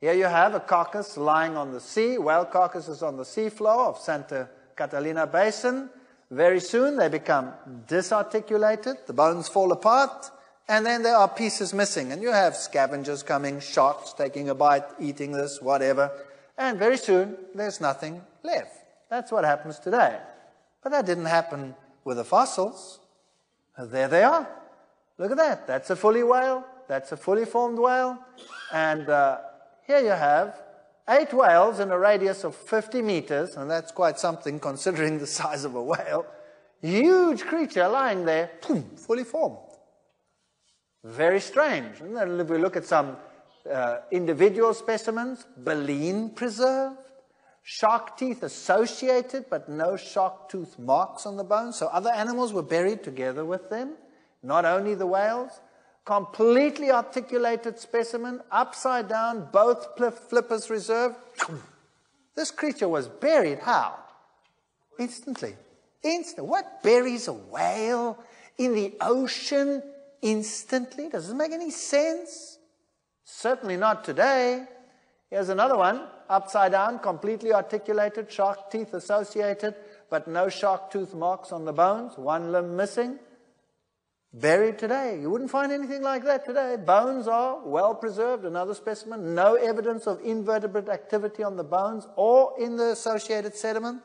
[0.00, 2.18] Here you have a carcass lying on the sea.
[2.18, 5.88] Whale carcasses on the seafloor of Santa Catalina Basin.
[6.32, 7.52] Very soon they become
[7.86, 10.32] disarticulated, the bones fall apart,
[10.66, 12.10] and then there are pieces missing.
[12.10, 16.10] And you have scavengers coming, sharks taking a bite, eating this, whatever.
[16.58, 18.74] And very soon, there's nothing left.
[19.10, 20.18] That's what happens today.
[20.82, 22.98] But that didn't happen with the fossils.
[23.78, 24.48] There they are.
[25.18, 25.66] Look at that.
[25.66, 26.64] That's a fully whale.
[26.88, 28.18] That's a fully formed whale.
[28.72, 29.38] And uh,
[29.86, 30.56] here you have
[31.08, 35.64] eight whales in a radius of 50 meters, and that's quite something considering the size
[35.64, 36.26] of a whale.
[36.82, 39.58] Huge creature lying there, boom, fully formed.
[41.04, 42.00] Very strange.
[42.00, 43.16] And then if we look at some
[43.72, 46.98] uh, individual specimens, baleen preserved,
[47.68, 51.74] shark teeth associated, but no shark tooth marks on the bones.
[51.74, 53.94] So other animals were buried together with them,
[54.40, 55.50] not only the whales.
[56.04, 59.98] Completely articulated specimen, upside down, both
[60.28, 61.16] flippers reserved.
[62.36, 63.96] This creature was buried how?
[65.00, 65.56] Instantly.
[66.04, 66.46] Instant.
[66.46, 68.22] What buries a whale
[68.58, 69.82] in the ocean
[70.22, 71.08] instantly?
[71.08, 72.58] Does it make any sense?
[73.24, 74.66] Certainly not today.
[75.30, 79.74] Here's another one, upside down, completely articulated, shark teeth associated,
[80.10, 83.18] but no shark tooth marks on the bones, one limb missing.
[84.32, 85.18] Buried today.
[85.18, 86.76] You wouldn't find anything like that today.
[86.76, 89.34] Bones are well preserved, another specimen.
[89.34, 94.02] No evidence of invertebrate activity on the bones or in the associated sediment.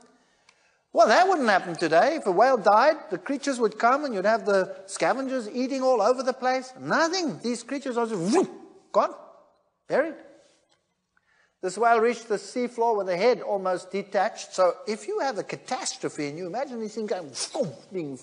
[0.93, 2.15] Well, that wouldn't happen today.
[2.15, 6.01] If a whale died, the creatures would come and you'd have the scavengers eating all
[6.01, 6.73] over the place.
[6.79, 7.39] Nothing.
[7.39, 8.49] These creatures are just whoop,
[8.91, 9.13] gone,
[9.87, 10.15] buried.
[11.61, 14.53] This whale reached the seafloor with the head almost detached.
[14.53, 17.31] So if you have a catastrophe and you imagine these things going,
[17.93, 18.17] being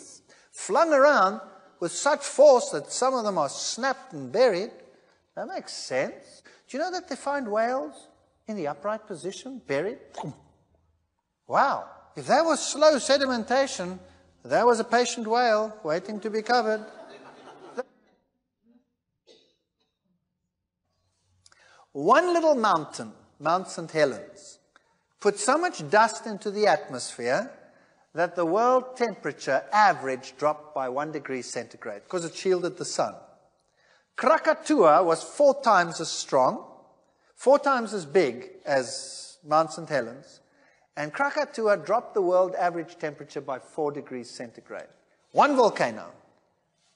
[0.50, 1.40] flung around
[1.78, 4.70] with such force that some of them are snapped and buried,
[5.36, 6.42] that makes sense.
[6.68, 8.08] Do you know that they find whales
[8.48, 9.98] in the upright position, buried?
[11.46, 11.88] Wow.
[12.16, 14.00] If that was slow sedimentation,
[14.44, 16.84] that was a patient whale waiting to be covered.
[21.92, 23.90] One little mountain, Mount St.
[23.90, 24.58] Helens,
[25.20, 27.50] put so much dust into the atmosphere
[28.14, 33.14] that the world temperature average dropped by one degree centigrade because it shielded the sun.
[34.16, 36.64] Krakatoa was four times as strong,
[37.36, 39.88] four times as big as Mount St.
[39.88, 40.40] Helens,
[40.96, 44.88] and Krakatoa dropped the world average temperature by 4 degrees centigrade.
[45.30, 46.10] One volcano.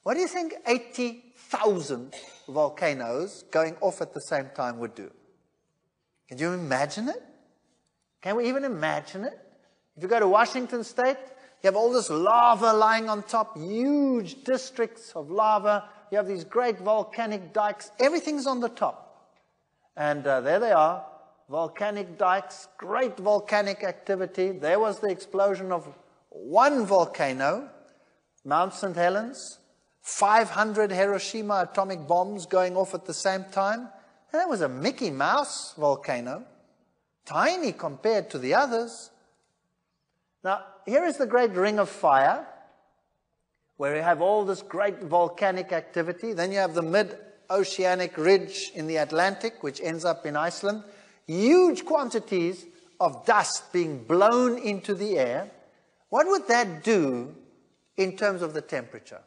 [0.03, 2.13] What do you think 80,000
[2.49, 5.09] volcanoes going off at the same time would do?
[6.27, 7.21] Can you imagine it?
[8.21, 9.39] Can we even imagine it?
[9.95, 11.17] If you go to Washington State,
[11.61, 15.85] you have all this lava lying on top, huge districts of lava.
[16.11, 17.91] You have these great volcanic dikes.
[17.99, 19.03] Everything's on the top.
[19.95, 21.05] And uh, there they are,
[21.49, 24.51] volcanic dikes, great volcanic activity.
[24.51, 25.87] There was the explosion of
[26.29, 27.69] one volcano,
[28.43, 28.95] Mount St.
[28.95, 29.59] Helens,
[30.01, 33.87] 500 Hiroshima atomic bombs going off at the same time.
[34.33, 36.43] And that was a Mickey Mouse volcano,
[37.25, 39.11] tiny compared to the others.
[40.43, 42.45] Now, here is the great ring of fire,
[43.77, 46.33] where you have all this great volcanic activity.
[46.33, 47.15] Then you have the mid
[47.49, 50.83] oceanic ridge in the Atlantic, which ends up in Iceland
[51.27, 52.65] huge quantities
[52.99, 55.49] of dust being blown into the air,
[56.09, 57.35] what would that do
[57.97, 59.21] in terms of the temperature?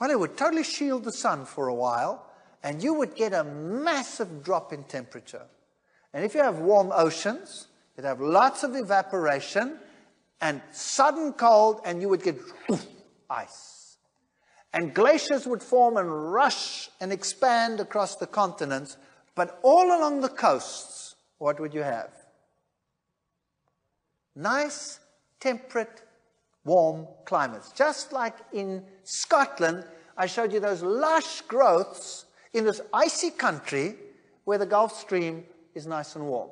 [0.00, 2.26] Well, it would totally shield the sun for a while,
[2.62, 5.46] and you would get a massive drop in temperature.
[6.14, 9.78] And if you have warm oceans, you'd have lots of evaporation
[10.40, 12.36] and sudden cold, and you would get
[13.30, 13.96] ice.
[14.72, 18.96] And glaciers would form and rush and expand across the continents,
[19.34, 22.10] but all along the coasts, what would you have?
[24.34, 24.98] Nice,
[25.40, 26.02] temperate,
[26.64, 27.72] warm climates.
[27.72, 29.84] Just like in Scotland,
[30.16, 33.96] I showed you those lush growths in this icy country
[34.44, 35.44] where the Gulf Stream
[35.74, 36.50] is nice and warm.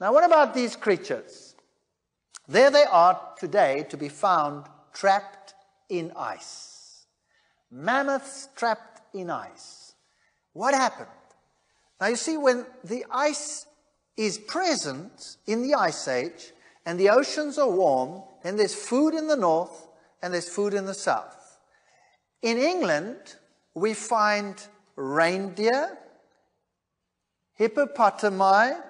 [0.00, 1.54] Now, what about these creatures?
[2.48, 5.54] There they are today to be found trapped
[5.88, 7.06] in ice.
[7.70, 9.94] Mammoths trapped in ice.
[10.52, 11.08] What happened?
[12.00, 13.66] Now, you see, when the ice
[14.16, 16.52] is present in the ice age
[16.86, 19.88] and the oceans are warm, then there's food in the north
[20.22, 21.58] and there's food in the south.
[22.42, 23.36] In England,
[23.74, 24.54] we find
[24.96, 25.96] reindeer,
[27.58, 28.80] hippopotami,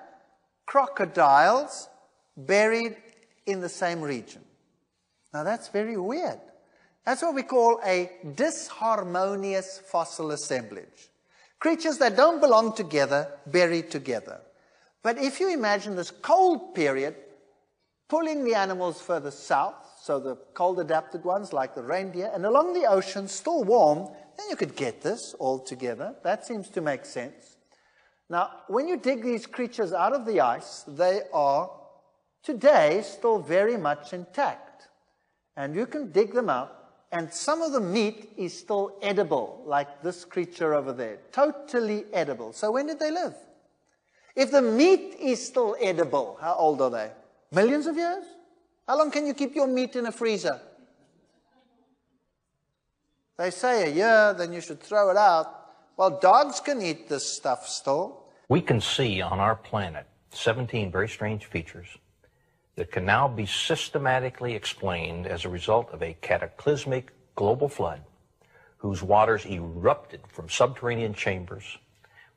[0.67, 1.89] crocodiles
[2.37, 2.97] buried
[3.47, 4.43] in the same region.
[5.33, 6.41] Now that's very weird.
[7.05, 11.11] That's what we call a disharmonious fossil assemblage.
[11.59, 14.41] Creatures that don't belong together, buried together.
[15.03, 17.15] But if you imagine this cold period
[18.09, 22.75] pulling the animals further south, so the cold adapted ones like the reindeer, and along
[22.75, 26.15] the ocean, still warm, then you could get this all together.
[26.23, 27.57] That seems to make sense.
[28.31, 31.71] Now, when you dig these creatures out of the ice, they are
[32.43, 34.89] today still very much intact.
[35.57, 36.73] And you can dig them out,
[37.13, 41.19] and some of the meat is still edible, like this creature over there.
[41.31, 42.53] Totally edible.
[42.53, 43.35] So when did they live?
[44.35, 47.13] If the meat is still edible, how old are they?
[47.53, 48.25] Millions of years?
[48.89, 50.61] How long can you keep your meat in a freezer?
[53.37, 55.47] They say a year, then you should throw it out.
[55.97, 58.25] Well, dogs can eat this stuff still.
[58.49, 61.89] We can see on our planet 17 very strange features
[62.77, 68.03] that can now be systematically explained as a result of a cataclysmic global flood
[68.79, 71.79] whose waters erupted from subterranean chambers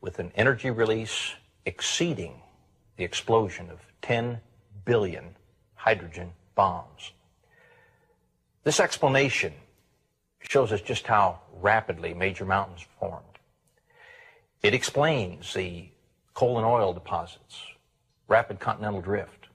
[0.01, 1.33] with an energy release
[1.65, 2.41] exceeding
[2.95, 4.39] the explosion of 10
[4.85, 5.35] billion
[5.75, 7.11] hydrogen bombs.
[8.63, 9.53] This explanation
[10.47, 13.23] shows us just how rapidly major mountains formed.
[14.63, 15.89] It explains the
[16.33, 17.61] coal and oil deposits,
[18.27, 19.47] rapid continental drift,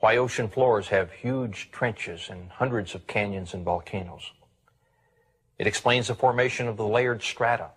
[0.00, 4.32] why ocean floors have huge trenches and hundreds of canyons and volcanoes.
[5.58, 7.70] It explains the formation of the layered strata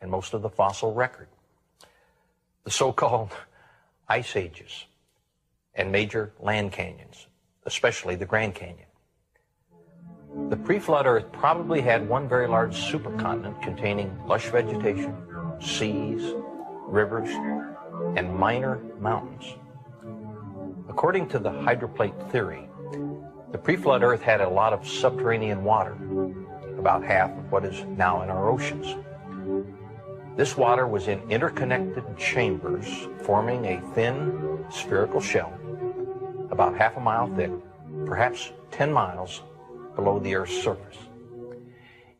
[0.00, 1.28] and most of the fossil record,
[2.64, 3.32] the so-called
[4.08, 4.86] ice ages,
[5.74, 7.26] and major land canyons,
[7.66, 8.86] especially the Grand Canyon.
[10.34, 15.14] The pre-flood Earth probably had one very large supercontinent containing lush vegetation,
[15.60, 16.34] seas,
[16.86, 17.28] rivers,
[18.16, 19.56] and minor mountains.
[20.88, 22.66] According to the hydroplate theory,
[23.50, 25.96] the pre-flood Earth had a lot of subterranean water,
[26.78, 28.96] about half of what is now in our oceans.
[30.34, 35.52] This water was in interconnected chambers forming a thin spherical shell
[36.50, 37.50] about half a mile thick,
[38.06, 39.42] perhaps 10 miles
[39.94, 40.98] below the Earth's surface.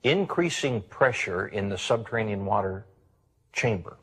[0.03, 2.87] Increasing pressure in the subterranean water
[3.53, 3.97] chamber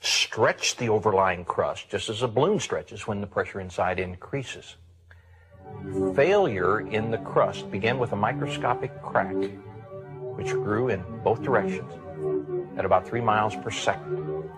[0.00, 4.76] stretched the overlying crust, just as a balloon stretches when the pressure inside increases.
[6.14, 9.36] Failure in the crust began with a microscopic crack,
[10.36, 11.92] which grew in both directions
[12.78, 14.48] at about three miles per second.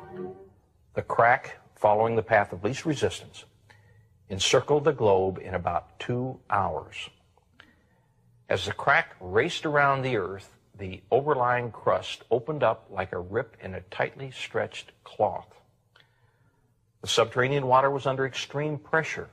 [0.95, 3.45] The crack, following the path of least resistance,
[4.29, 7.11] encircled the globe in about two hours.
[8.53, 13.57] As the crack raced around the Earth, the overlying crust opened up like a rip
[13.63, 15.49] in a tightly stretched cloth.
[17.01, 19.31] The subterranean water was under extreme pressure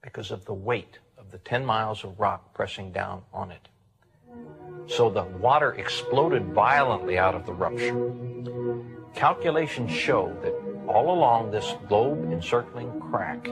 [0.00, 3.68] because of the weight of the 10 miles of rock pressing down on it.
[4.86, 8.14] So the water exploded violently out of the rupture.
[9.14, 10.54] Calculations show that
[10.90, 13.50] all along this globe encircling crack,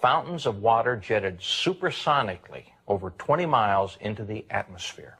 [0.00, 5.18] fountains of water jetted supersonically over 20 miles into the atmosphere.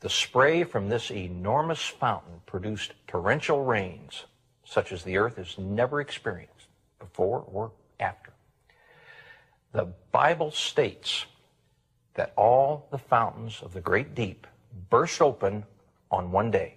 [0.00, 4.26] The spray from this enormous fountain produced torrential rains
[4.64, 6.68] such as the earth has never experienced
[6.98, 8.32] before or after.
[9.72, 11.24] The Bible states
[12.14, 14.46] that all the fountains of the great deep
[14.90, 15.64] burst open
[16.10, 16.74] on one day.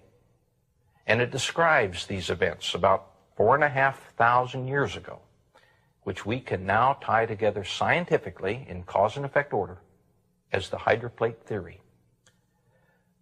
[1.06, 5.20] And it describes these events about four and a half thousand years ago,
[6.04, 9.78] which we can now tie together scientifically in cause and effect order
[10.52, 11.80] as the hydroplate theory.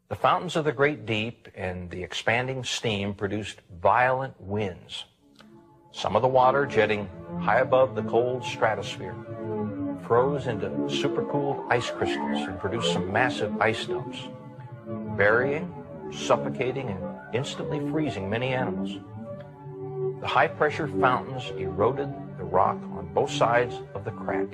[0.08, 5.04] The fountains of the great deep and the expanding steam produced violent winds.
[5.92, 7.08] Some of the water jetting
[7.40, 9.14] high above the cold stratosphere
[10.06, 14.28] froze into supercooled ice crystals and produced some massive ice dumps,
[15.16, 15.72] burying,
[16.12, 17.00] suffocating, and
[17.32, 18.98] instantly freezing many animals.
[20.20, 22.12] The high pressure fountains eroded
[22.50, 24.48] rock on both sides of the crack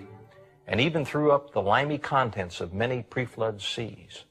[0.67, 4.25] and even threw up the limy contents of many pre-flood seas.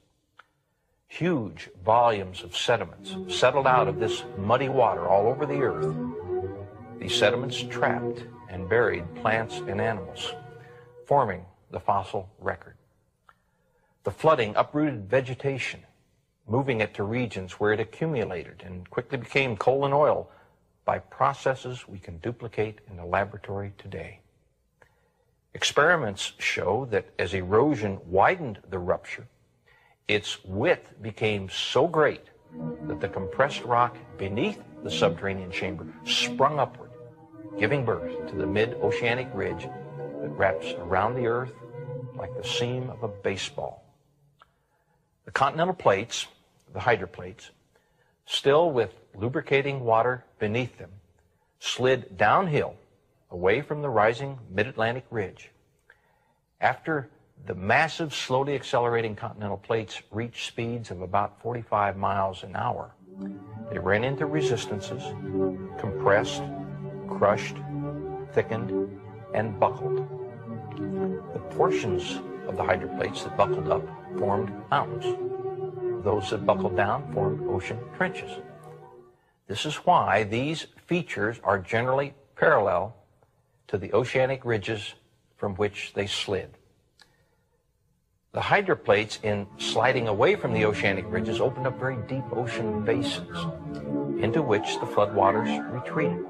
[1.07, 5.95] Huge volumes of sediments settled out of this muddy water all over the earth.
[6.99, 10.33] These sediments trapped and buried plants and animals,
[11.05, 12.75] forming the fossil record.
[14.03, 15.81] The flooding uprooted vegetation,
[16.47, 20.29] moving it to regions where it accumulated and quickly became coal and oil
[20.85, 24.19] by processes we can duplicate in the laboratory today.
[25.53, 29.27] Experiments show that as erosion widened the rupture,
[30.07, 32.25] its width became so great
[32.87, 36.91] that the compressed rock beneath the subterranean chamber sprung upward,
[37.57, 39.63] giving birth to the mid-oceanic ridge
[40.21, 41.53] that wraps around the Earth
[42.15, 43.83] like the seam of a baseball.
[45.25, 46.27] The continental plates,
[46.73, 47.49] the hydroplates,
[48.25, 50.91] still with lubricating water beneath them,
[51.59, 52.75] slid downhill
[53.31, 55.51] away from the rising mid-Atlantic ridge.
[56.61, 57.09] After
[57.45, 62.91] the massive, slowly accelerating continental plates reached speeds of about 45 miles an hour,
[63.71, 65.03] they ran into resistances,
[65.79, 66.43] compressed,
[67.07, 67.55] crushed,
[68.33, 68.99] thickened,
[69.33, 70.07] and buckled.
[71.33, 73.83] The portions of the hydroplates that buckled up
[74.17, 75.34] formed mountains.
[76.05, 78.29] Those that buckled down formed ocean trenches.
[79.47, 82.95] This is why these features are generally parallel
[83.69, 84.93] to the oceanic ridges
[85.35, 86.59] from which they slid.
[88.33, 93.37] The hydroplates, in sliding away from the oceanic ridges, opened up very deep ocean basins
[94.21, 96.23] into which the floodwaters retreated.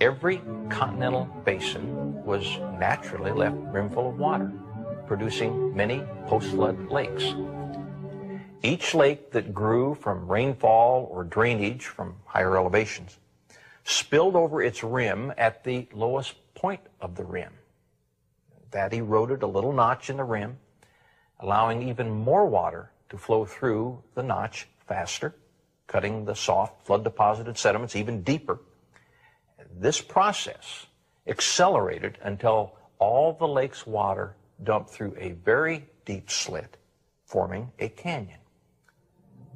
[0.00, 0.40] Every
[0.70, 2.46] continental basin was
[2.80, 4.50] naturally left brimful of water,
[5.06, 7.34] producing many post-flood lakes.
[8.62, 13.18] Each lake that grew from rainfall or drainage from higher elevations
[13.84, 17.52] spilled over its rim at the lowest point of the rim.
[18.70, 20.58] That eroded a little notch in the rim,
[21.40, 25.34] allowing even more water to flow through the notch faster,
[25.86, 28.60] cutting the soft flood deposited sediments even deeper.
[29.78, 30.86] This process
[31.26, 34.34] accelerated until all the lake's water
[34.64, 36.76] dumped through a very deep slit,
[37.24, 38.37] forming a canyon.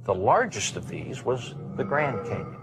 [0.05, 2.57] The largest of these was the Grand Canyon.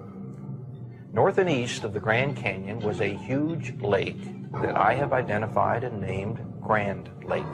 [1.14, 5.86] North and east of the Grand Canyon was a huge lake that I have identified
[5.86, 7.46] and named Grand Lake.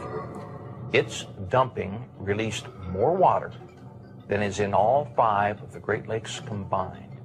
[0.92, 3.52] Its dumping released more water
[4.28, 7.18] than is in all five of the Great Lakes combined.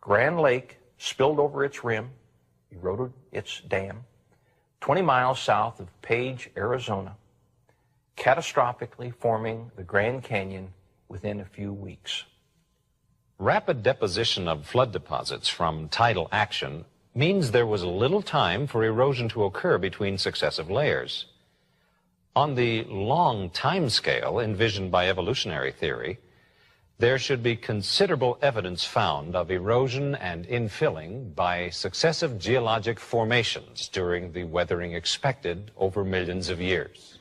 [0.00, 2.10] Grand Lake spilled over its rim,
[2.72, 4.04] eroded its dam,
[4.80, 7.16] 20 miles south of Page, Arizona,
[8.16, 10.72] catastrophically forming the Grand Canyon
[11.08, 12.24] within a few weeks.
[13.38, 16.84] Rapid deposition of flood deposits from tidal action
[17.14, 21.26] means there was little time for erosion to occur between successive layers.
[22.36, 26.18] On the long time scale envisioned by evolutionary theory,
[26.98, 34.32] there should be considerable evidence found of erosion and infilling by successive geologic formations during
[34.32, 37.17] the weathering expected over millions of years.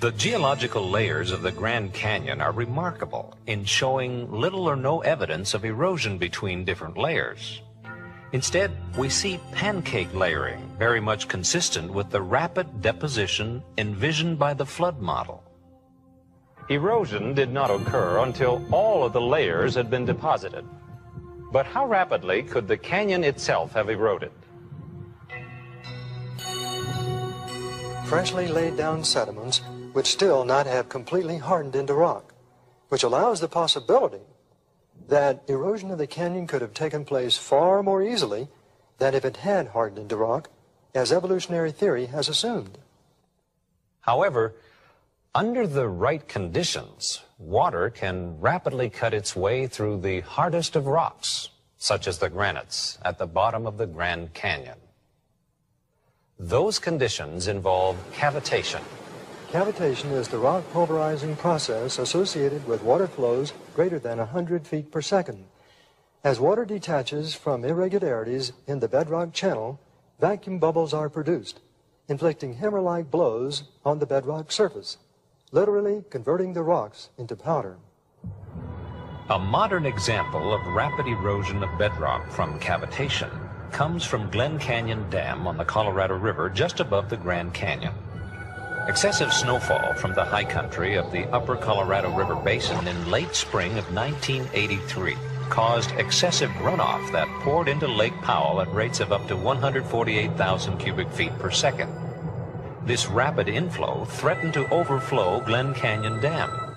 [0.00, 5.52] The geological layers of the Grand Canyon are remarkable in showing little or no evidence
[5.52, 7.60] of erosion between different layers.
[8.32, 14.64] Instead, we see pancake layering, very much consistent with the rapid deposition envisioned by the
[14.64, 15.44] flood model.
[16.70, 20.64] Erosion did not occur until all of the layers had been deposited.
[21.52, 24.32] But how rapidly could the canyon itself have eroded?
[28.06, 29.60] Freshly laid down sediments
[29.94, 32.34] would still not have completely hardened into rock,
[32.88, 34.20] which allows the possibility
[35.08, 38.48] that erosion of the canyon could have taken place far more easily
[38.98, 40.48] than if it had hardened into rock,
[40.94, 42.78] as evolutionary theory has assumed.
[44.00, 44.54] However,
[45.34, 51.50] under the right conditions, water can rapidly cut its way through the hardest of rocks,
[51.78, 54.78] such as the granites at the bottom of the Grand Canyon.
[56.38, 58.82] Those conditions involve cavitation,
[59.52, 65.02] Cavitation is the rock pulverizing process associated with water flows greater than 100 feet per
[65.02, 65.44] second.
[66.22, 69.80] As water detaches from irregularities in the bedrock channel,
[70.20, 71.58] vacuum bubbles are produced,
[72.06, 74.98] inflicting hammer-like blows on the bedrock surface,
[75.50, 77.76] literally converting the rocks into powder.
[79.30, 83.32] A modern example of rapid erosion of bedrock from cavitation
[83.72, 87.94] comes from Glen Canyon Dam on the Colorado River just above the Grand Canyon.
[88.88, 93.76] Excessive snowfall from the high country of the upper Colorado River Basin in late spring
[93.78, 95.16] of 1983
[95.50, 101.10] caused excessive runoff that poured into Lake Powell at rates of up to 148,000 cubic
[101.10, 101.92] feet per second.
[102.86, 106.74] This rapid inflow threatened to overflow Glen Canyon Dam.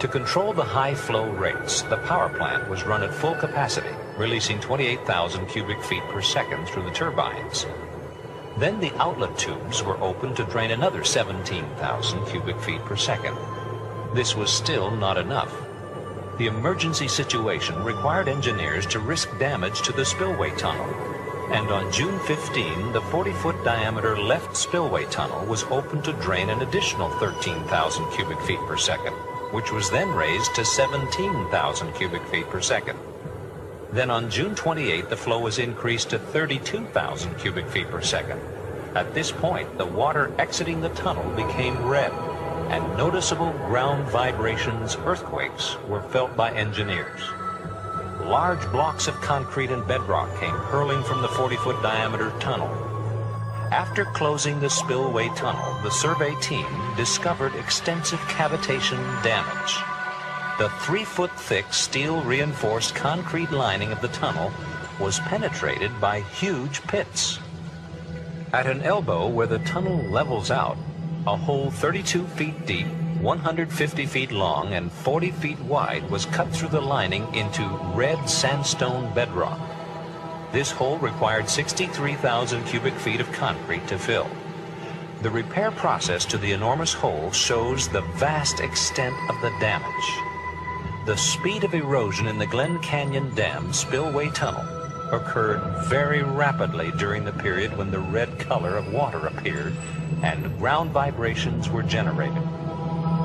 [0.00, 4.60] To control the high flow rates, the power plant was run at full capacity, releasing
[4.60, 7.66] 28,000 cubic feet per second through the turbines.
[8.60, 13.34] Then the outlet tubes were opened to drain another 17,000 cubic feet per second.
[14.14, 15.50] This was still not enough.
[16.36, 20.84] The emergency situation required engineers to risk damage to the spillway tunnel.
[21.50, 26.60] And on June 15, the 40-foot diameter left spillway tunnel was opened to drain an
[26.60, 29.14] additional 13,000 cubic feet per second,
[29.52, 32.98] which was then raised to 17,000 cubic feet per second.
[33.92, 38.40] Then on June 28, the flow was increased to 32,000 cubic feet per second.
[38.94, 42.12] At this point, the water exiting the tunnel became red,
[42.70, 47.20] and noticeable ground vibrations, earthquakes, were felt by engineers.
[48.22, 52.68] Large blocks of concrete and bedrock came hurling from the 40-foot diameter tunnel.
[53.72, 56.66] After closing the spillway tunnel, the survey team
[56.96, 59.89] discovered extensive cavitation damage.
[60.60, 64.52] The three-foot thick steel reinforced concrete lining of the tunnel
[65.00, 67.38] was penetrated by huge pits.
[68.52, 70.76] At an elbow where the tunnel levels out,
[71.26, 72.86] a hole 32 feet deep,
[73.22, 79.14] 150 feet long, and 40 feet wide was cut through the lining into red sandstone
[79.14, 79.58] bedrock.
[80.52, 84.28] This hole required 63,000 cubic feet of concrete to fill.
[85.22, 90.29] The repair process to the enormous hole shows the vast extent of the damage.
[91.06, 94.64] The speed of erosion in the Glen Canyon Dam spillway tunnel
[95.10, 99.74] occurred very rapidly during the period when the red color of water appeared
[100.22, 102.42] and ground vibrations were generated.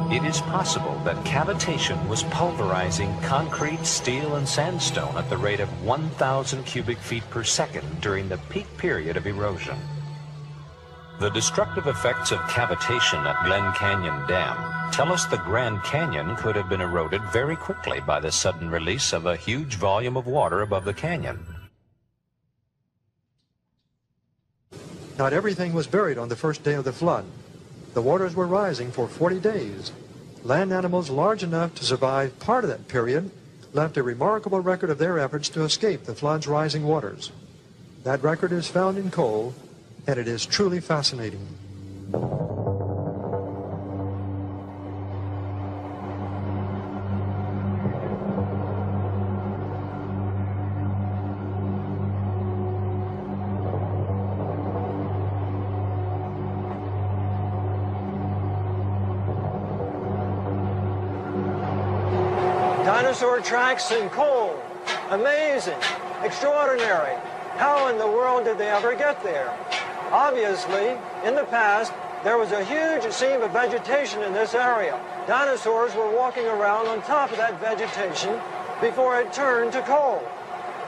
[0.09, 5.84] It is possible that cavitation was pulverizing concrete, steel, and sandstone at the rate of
[5.84, 9.78] 1,000 cubic feet per second during the peak period of erosion.
[11.18, 16.57] The destructive effects of cavitation at Glen Canyon Dam tell us the Grand Canyon could
[16.57, 20.61] have been eroded very quickly by the sudden release of a huge volume of water
[20.61, 21.45] above the canyon.
[25.18, 27.24] Not everything was buried on the first day of the flood.
[27.93, 29.93] The waters were rising for 40 days.
[30.43, 33.32] Land animals large enough to survive part of that period
[33.72, 37.32] left a remarkable record of their efforts to escape the flood's rising waters.
[38.03, 39.53] That record is found in coal,
[40.08, 41.47] and it is truly fascinating.
[62.86, 64.62] Dinosaur tracks in coal.
[65.10, 65.80] Amazing.
[66.22, 67.16] Extraordinary.
[67.58, 69.64] How in the world did they ever get there?
[70.12, 71.93] Obviously, in the past,
[72.24, 74.99] there was a huge seam of vegetation in this area.
[75.28, 78.39] Dinosaurs were walking around on top of that vegetation
[78.82, 80.24] before it turned to coal.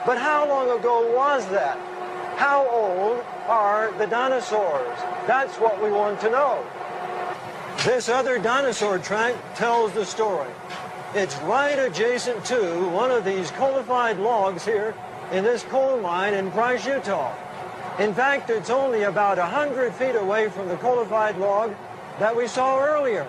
[0.04, 1.78] But how long ago was that?
[2.36, 4.98] How old are the dinosaurs?
[5.26, 6.64] That's what we want to know.
[7.84, 10.50] This other dinosaur track tells the story.
[11.14, 14.94] It's right adjacent to one of these coalified logs here
[15.32, 17.34] in this coal mine in Price, Utah.
[17.98, 21.74] In fact, it's only about 100 feet away from the coalified log
[22.20, 23.26] that we saw earlier.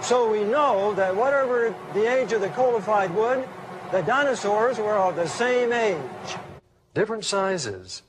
[0.00, 3.48] So we know that whatever the age of the coalified wood,
[3.90, 6.36] the dinosaurs were of the same age.
[6.94, 8.02] Different sizes.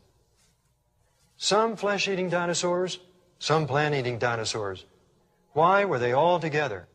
[1.37, 2.99] Some flesh-eating dinosaurs,
[3.39, 4.85] some plant-eating dinosaurs.
[5.53, 6.87] Why were they all together?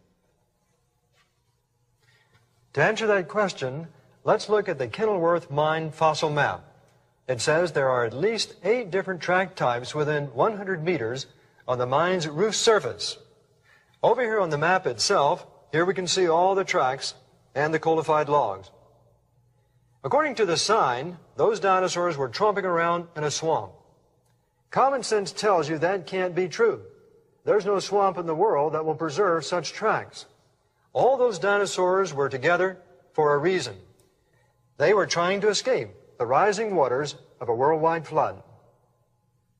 [2.74, 3.88] To answer that question,
[4.24, 6.64] let's look at the Kenilworth Mine fossil map.
[7.28, 11.26] It says there are at least eight different track types within 100 meters
[11.68, 13.18] on the mine's roof surface.
[14.02, 17.14] Over here on the map itself, here we can see all the tracks
[17.54, 18.70] and the coalified logs.
[20.02, 23.72] According to the sign, those dinosaurs were tromping around in a swamp.
[24.70, 26.82] Common sense tells you that can't be true.
[27.44, 30.26] There's no swamp in the world that will preserve such tracks.
[30.92, 32.78] All those dinosaurs were together
[33.12, 33.76] for a reason.
[34.78, 35.90] They were trying to escape
[36.22, 38.40] the rising waters of a worldwide flood.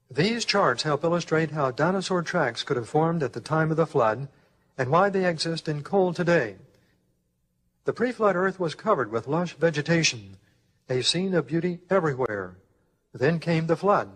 [0.09, 3.85] These charts help illustrate how dinosaur tracks could have formed at the time of the
[3.85, 4.29] flood
[4.79, 6.55] and why they exist in coal today.
[7.85, 10.37] The pre-flood earth was covered with lush vegetation,
[10.89, 12.59] a scene of beauty everywhere.
[13.13, 14.13] Then came the flood.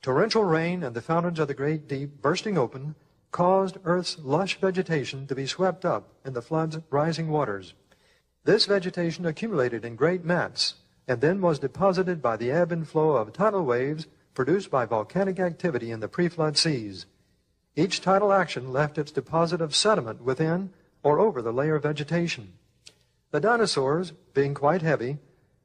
[0.00, 2.94] Torrential rain and the fountains of the great deep bursting open
[3.32, 7.74] caused Earth's lush vegetation to be swept up in the flood's rising waters.
[8.44, 10.74] This vegetation accumulated in great mats
[11.08, 15.40] and then was deposited by the ebb and flow of tidal waves produced by volcanic
[15.40, 17.06] activity in the pre-flood seas.
[17.74, 20.70] Each tidal action left its deposit of sediment within
[21.02, 22.52] or over the layer of vegetation.
[23.30, 25.18] The dinosaurs, being quite heavy,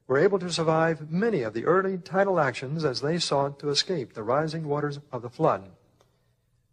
[0.08, 4.14] were able to survive many of the early tidal actions as they sought to escape
[4.14, 5.70] the rising waters of the flood.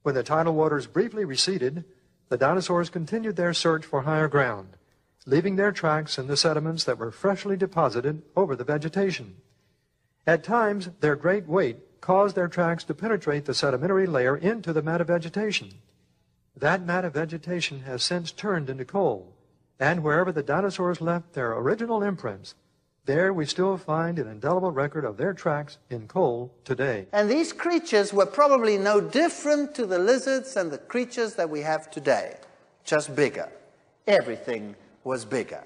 [0.03, 1.85] When the tidal waters briefly receded,
[2.29, 4.77] the dinosaurs continued their search for higher ground,
[5.27, 9.37] leaving their tracks in the sediments that were freshly deposited over the vegetation.
[10.27, 14.83] At times, their great weight caused their tracks to penetrate the sedimentary layer into the
[14.83, 15.75] mat of vegetation.
[16.57, 19.35] That mat of vegetation has since turned into coal,
[19.79, 22.55] and wherever the dinosaurs left their original imprints,
[23.07, 27.07] there we still find an indelible record of their tracks in coal today.
[27.13, 31.61] And these creatures were probably no different to the lizards and the creatures that we
[31.63, 32.37] have today,
[32.85, 33.49] just bigger.
[34.07, 35.65] Everything was bigger.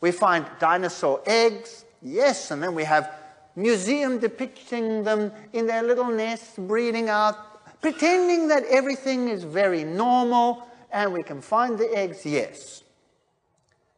[0.00, 3.12] We find dinosaur eggs, yes, and then we have
[3.56, 10.66] museum depicting them in their little nests breeding out, pretending that everything is very normal
[10.92, 12.82] and we can find the eggs, yes.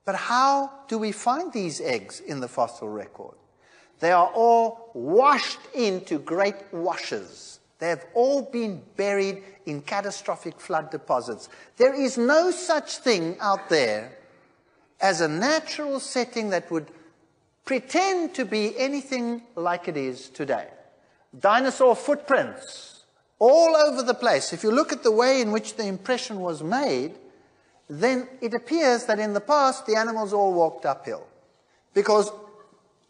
[0.04, 3.34] But how do we find these eggs in the fossil record?
[4.00, 7.60] They are all washed into great washes.
[7.78, 11.48] They have all been buried in catastrophic flood deposits.
[11.76, 14.12] There is no such thing out there
[15.02, 16.86] as a natural setting that would
[17.64, 20.68] pretend to be anything like it is today.
[21.38, 23.04] Dinosaur footprints
[23.38, 24.52] all over the place.
[24.52, 27.12] If you look at the way in which the impression was made,
[27.90, 31.26] then it appears that in the past the animals all walked uphill.
[31.92, 32.30] Because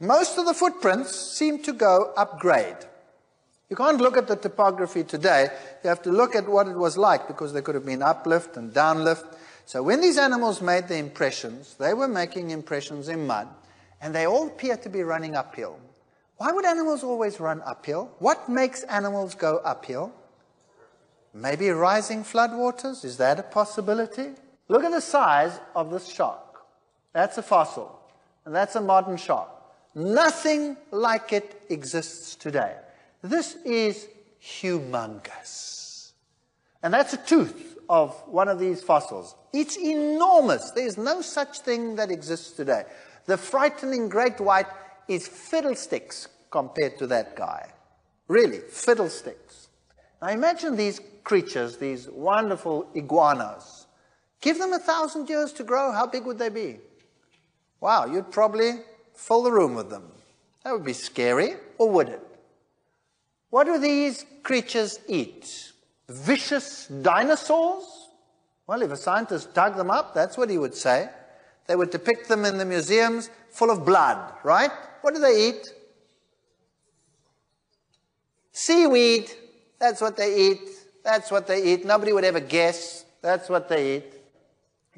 [0.00, 2.76] most of the footprints seem to go upgrade.
[3.68, 5.48] You can't look at the topography today.
[5.82, 8.56] You have to look at what it was like because there could have been uplift
[8.56, 9.24] and downlift.
[9.64, 13.48] So when these animals made the impressions, they were making impressions in mud
[14.00, 15.78] and they all appear to be running uphill.
[16.36, 18.10] Why would animals always run uphill?
[18.18, 20.12] What makes animals go uphill?
[21.32, 23.04] Maybe rising floodwaters?
[23.04, 24.30] Is that a possibility?
[24.68, 26.64] Look at the size of this shark.
[27.12, 28.00] That's a fossil,
[28.44, 29.48] and that's a modern shark.
[29.94, 32.74] Nothing like it exists today.
[33.22, 34.08] This is
[34.42, 36.12] humongous.
[36.82, 39.34] And that's a tooth of one of these fossils.
[39.52, 40.70] It's enormous.
[40.70, 42.84] There's no such thing that exists today.
[43.26, 44.66] The frightening great white
[45.08, 47.70] is fiddlesticks compared to that guy.
[48.28, 49.68] Really, fiddlesticks.
[50.22, 53.86] Now imagine these creatures, these wonderful iguanas.
[54.40, 56.78] Give them a thousand years to grow, how big would they be?
[57.82, 58.80] Wow, you'd probably
[59.14, 60.04] fill the room with them.
[60.64, 62.22] That would be scary, or would it?
[63.50, 65.71] What do these creatures eat?
[66.08, 67.84] Vicious dinosaurs?
[68.66, 71.08] Well, if a scientist dug them up, that's what he would say.
[71.66, 74.70] They would depict them in the museums full of blood, right?
[75.02, 75.72] What do they eat?
[78.52, 79.30] Seaweed.
[79.78, 80.60] That's what they eat.
[81.04, 81.84] That's what they eat.
[81.84, 83.04] Nobody would ever guess.
[83.20, 84.14] That's what they eat.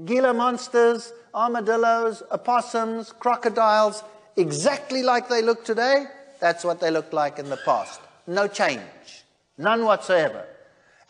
[0.05, 4.03] Gila monsters, armadillos, opossums, crocodiles,
[4.37, 6.07] exactly like they look today.
[6.41, 8.01] That's what they looked like in the past.
[8.27, 9.25] No change.
[9.57, 10.47] None whatsoever.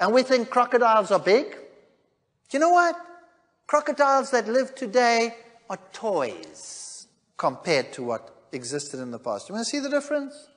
[0.00, 1.50] And we think crocodiles are big.
[1.50, 1.58] Do
[2.52, 2.96] you know what?
[3.66, 5.34] Crocodiles that live today
[5.70, 9.48] are toys compared to what existed in the past.
[9.48, 10.48] You want to see the difference?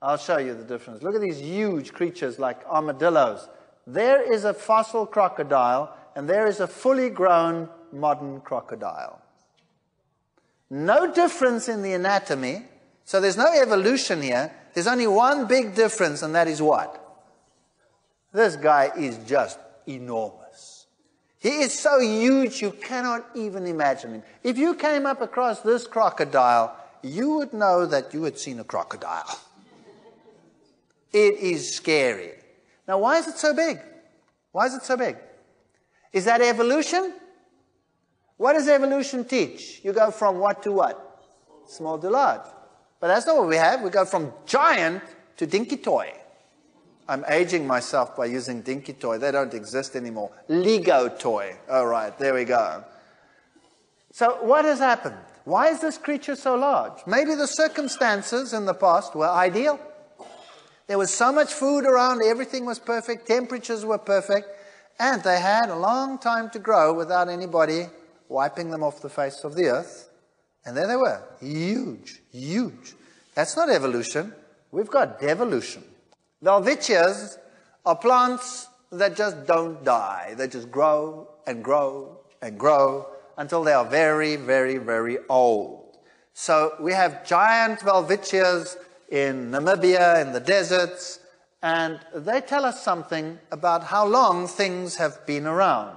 [0.00, 1.02] I'll show you the difference.
[1.02, 3.48] Look at these huge creatures like armadillos.
[3.86, 9.20] There is a fossil crocodile, and there is a fully grown modern crocodile.
[10.70, 12.64] No difference in the anatomy,
[13.04, 14.52] so there's no evolution here.
[14.72, 17.03] There's only one big difference, and that is what?
[18.34, 20.86] This guy is just enormous.
[21.38, 24.22] He is so huge you cannot even imagine him.
[24.42, 28.64] If you came up across this crocodile, you would know that you had seen a
[28.64, 29.38] crocodile.
[31.12, 32.32] It is scary.
[32.88, 33.78] Now, why is it so big?
[34.50, 35.16] Why is it so big?
[36.12, 37.14] Is that evolution?
[38.36, 39.80] What does evolution teach?
[39.84, 41.22] You go from what to what?
[41.66, 42.48] Small to large.
[42.98, 43.82] But that's not what we have.
[43.82, 45.02] We go from giant
[45.36, 46.12] to dinky toy.
[47.08, 49.18] I'm aging myself by using Dinky Toy.
[49.18, 50.30] They don't exist anymore.
[50.48, 51.56] Lego Toy.
[51.70, 52.84] All right, there we go.
[54.10, 55.18] So, what has happened?
[55.44, 57.06] Why is this creature so large?
[57.06, 59.78] Maybe the circumstances in the past were ideal.
[60.86, 64.48] There was so much food around, everything was perfect, temperatures were perfect,
[64.98, 67.86] and they had a long time to grow without anybody
[68.28, 70.10] wiping them off the face of the earth.
[70.64, 72.94] And there they were, huge, huge.
[73.34, 74.32] That's not evolution.
[74.70, 75.84] We've got devolution.
[76.44, 77.38] Welwitschia
[77.86, 80.34] are plants that just don't die.
[80.36, 83.06] They just grow and grow and grow
[83.38, 85.96] until they are very, very, very old.
[86.34, 88.76] So we have giant Welwitschia
[89.08, 91.18] in Namibia, in the deserts,
[91.62, 95.96] and they tell us something about how long things have been around.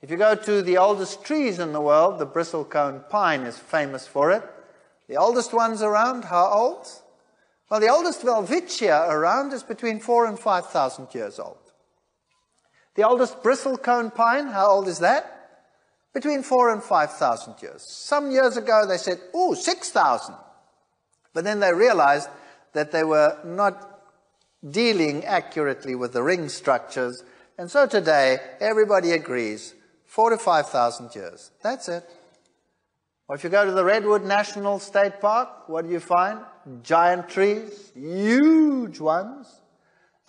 [0.00, 4.06] If you go to the oldest trees in the world, the bristlecone pine is famous
[4.06, 4.42] for it.
[5.08, 7.01] The oldest ones around, how old?
[7.72, 11.56] Well, the oldest Welwitschia around is between four and 5,000 years old.
[12.96, 15.64] The oldest bristlecone pine, how old is that?
[16.12, 17.80] Between four and 5,000 years.
[17.80, 20.34] Some years ago they said, ooh, 6,000.
[21.32, 22.28] But then they realized
[22.74, 24.02] that they were not
[24.70, 27.24] dealing accurately with the ring structures.
[27.56, 29.72] And so today, everybody agrees
[30.04, 31.50] four to 5,000 years.
[31.62, 32.04] That's it.
[33.32, 36.40] Or if you go to the Redwood National State Park, what do you find?
[36.82, 39.62] Giant trees, huge ones.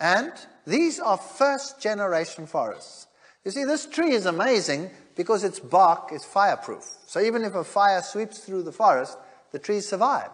[0.00, 0.32] And
[0.66, 3.08] these are first generation forests.
[3.44, 6.82] You see, this tree is amazing because its bark is fireproof.
[7.04, 9.18] So even if a fire sweeps through the forest,
[9.52, 10.30] the trees survive.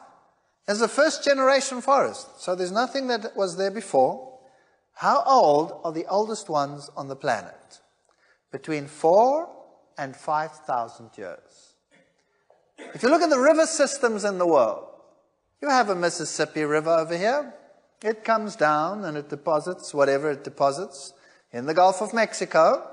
[0.68, 4.38] It's a first generation forest, so there's nothing that was there before.
[4.92, 7.80] How old are the oldest ones on the planet?
[8.50, 9.48] between four
[9.96, 11.69] and 5,000 years.
[12.94, 14.86] If you look at the river systems in the world,
[15.62, 17.54] you have a Mississippi River over here.
[18.02, 21.12] It comes down and it deposits whatever it deposits
[21.52, 22.86] in the Gulf of Mexico.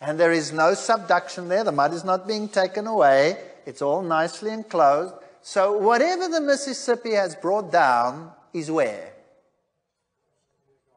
[0.00, 1.64] And there is no subduction there.
[1.64, 3.38] The mud is not being taken away.
[3.66, 5.14] It's all nicely enclosed.
[5.42, 9.12] So whatever the Mississippi has brought down is where?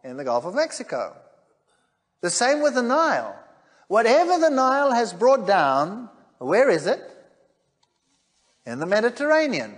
[0.03, 1.15] In the Gulf of Mexico.
[2.21, 3.37] The same with the Nile.
[3.87, 7.01] Whatever the Nile has brought down, where is it?
[8.67, 9.75] In the Mediterranean.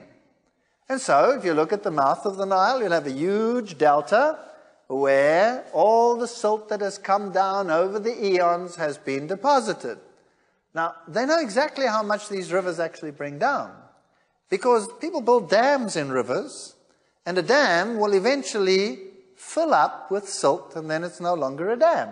[0.90, 3.78] And so, if you look at the mouth of the Nile, you'll have a huge
[3.78, 4.40] delta
[4.88, 10.00] where all the silt that has come down over the eons has been deposited.
[10.74, 13.72] Now, they know exactly how much these rivers actually bring down.
[14.50, 16.74] Because people build dams in rivers,
[17.28, 19.02] and a dam will eventually
[19.36, 22.10] fill up with silt, and then it's no longer a dam.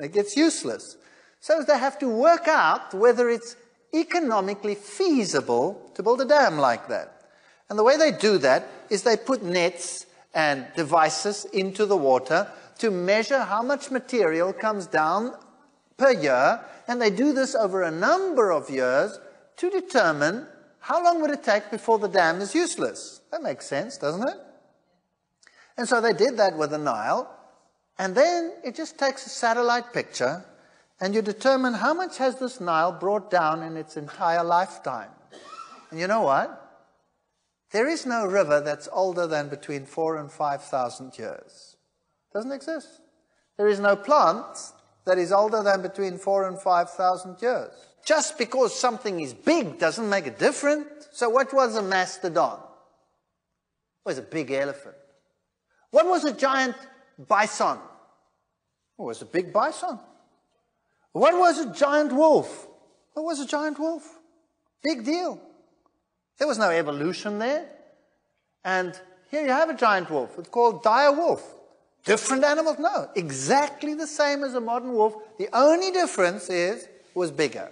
[0.00, 0.96] It gets useless.
[1.40, 3.56] So they have to work out whether it's
[3.94, 7.12] economically feasible to build a dam like that.
[7.68, 12.48] And the way they do that is they put nets and devices into the water
[12.78, 15.34] to measure how much material comes down
[15.96, 19.18] per year, and they do this over a number of years
[19.56, 20.46] to determine
[20.80, 23.20] how long would it take before the dam is useless.
[23.32, 24.36] That makes sense, doesn't it?
[25.76, 27.28] And so they did that with the Nile,
[27.98, 30.44] and then it just takes a satellite picture
[31.00, 35.10] and you determine how much has this Nile brought down in its entire lifetime.
[35.90, 36.62] And you know what?
[37.72, 41.76] There is no river that's older than between four and five thousand years.
[42.32, 43.00] Doesn't exist.
[43.56, 44.72] There is no plant
[45.04, 47.72] that is older than between four and five thousand years.
[48.04, 50.86] Just because something is big doesn't make it different.
[51.12, 52.58] So what was a mastodon?
[52.58, 54.94] It was a big elephant.
[55.90, 56.76] What was a giant
[57.18, 57.78] bison?
[58.98, 59.98] It was a big bison.
[61.16, 62.68] What was a giant wolf?
[63.14, 64.18] What was a giant wolf?
[64.82, 65.40] Big deal.
[66.36, 67.64] There was no evolution there.
[68.62, 69.00] And
[69.30, 70.38] here you have a giant wolf.
[70.38, 71.42] It's called dire wolf.
[72.04, 72.78] Different animals?
[72.78, 73.08] No.
[73.16, 75.14] Exactly the same as a modern wolf.
[75.38, 77.70] The only difference is it was bigger.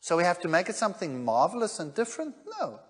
[0.00, 2.34] So we have to make it something marvelous and different?
[2.60, 2.80] No.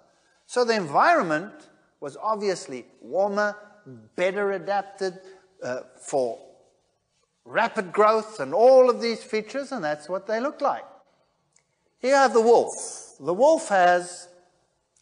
[0.46, 1.54] So the environment
[2.00, 3.56] was obviously warmer,
[4.16, 5.20] better adapted
[5.62, 6.47] uh, for
[7.48, 10.84] rapid growth and all of these features, and that's what they look like.
[12.00, 13.14] Here you have the wolf.
[13.18, 14.28] The wolf has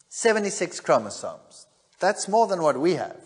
[0.08, 1.66] 76 chromosomes.
[1.98, 3.20] That's more than what we have.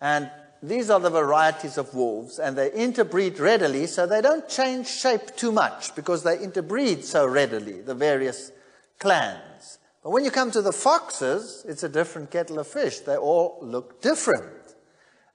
[0.00, 0.30] And
[0.62, 5.36] these are the varieties of wolves, and they interbreed readily, so they don't change shape
[5.36, 8.50] too much because they interbreed so readily, the various
[8.98, 9.78] clans.
[10.02, 12.98] But when you come to the foxes, it's a different kettle of fish.
[13.00, 14.74] They all look different.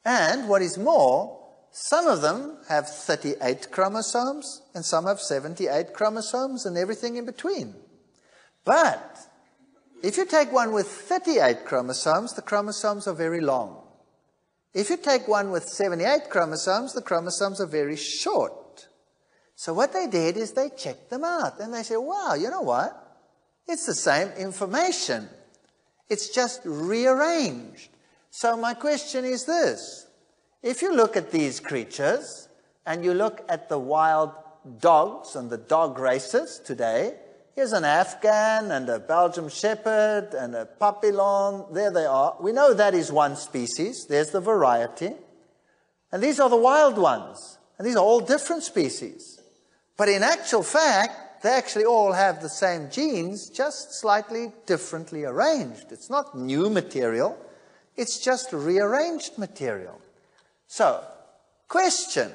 [0.06, 1.39] And what is more,
[1.72, 7.76] some of them have 38 chromosomes, and some have 78 chromosomes, and everything in between.
[8.66, 9.20] But
[10.04, 13.84] if you take one with 38 chromosomes, the chromosomes are very long.
[14.74, 18.88] If you take one with 78 chromosomes, the chromosomes are very short.
[19.56, 22.62] So what they did is they checked them out, and they said, wow, you know
[22.62, 22.92] what?
[23.68, 25.30] It's the same information.
[26.10, 27.90] It's just rearranged.
[28.32, 30.08] So my question is this.
[30.62, 32.50] If you look at these creatures
[32.86, 34.32] and you look at the wild
[34.80, 37.16] dogs and the dog races today,
[37.56, 41.64] here's an Afghan and a Belgian Shepherd and a Papillon.
[41.72, 42.36] There they are.
[42.42, 44.06] We know that is one species.
[44.08, 45.14] There's the variety.
[46.12, 47.58] And these are the wild ones.
[47.78, 49.40] And these are all different species.
[49.96, 55.94] But in actual fact, they actually all have the same genes, just slightly differently arranged.
[55.94, 57.38] It's not new material.
[57.96, 60.02] It's just rearranged material.
[60.70, 61.04] So,
[61.70, 62.32] Question.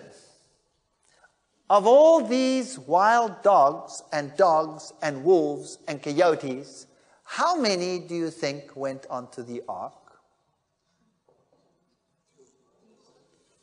[1.68, 6.87] Of all these wild dogs and dogs and wolves and coyotes,
[7.24, 9.93] how many do you think went onto the ark?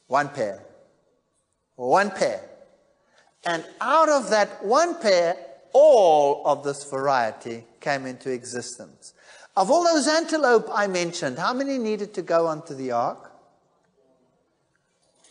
[0.08, 0.62] One pair.
[1.78, 2.42] One pair.
[3.46, 5.38] And out of that one pair,
[5.72, 9.14] all of this variety came into existence.
[9.56, 13.31] Of all those antelope I mentioned, how many needed to go onto the ark?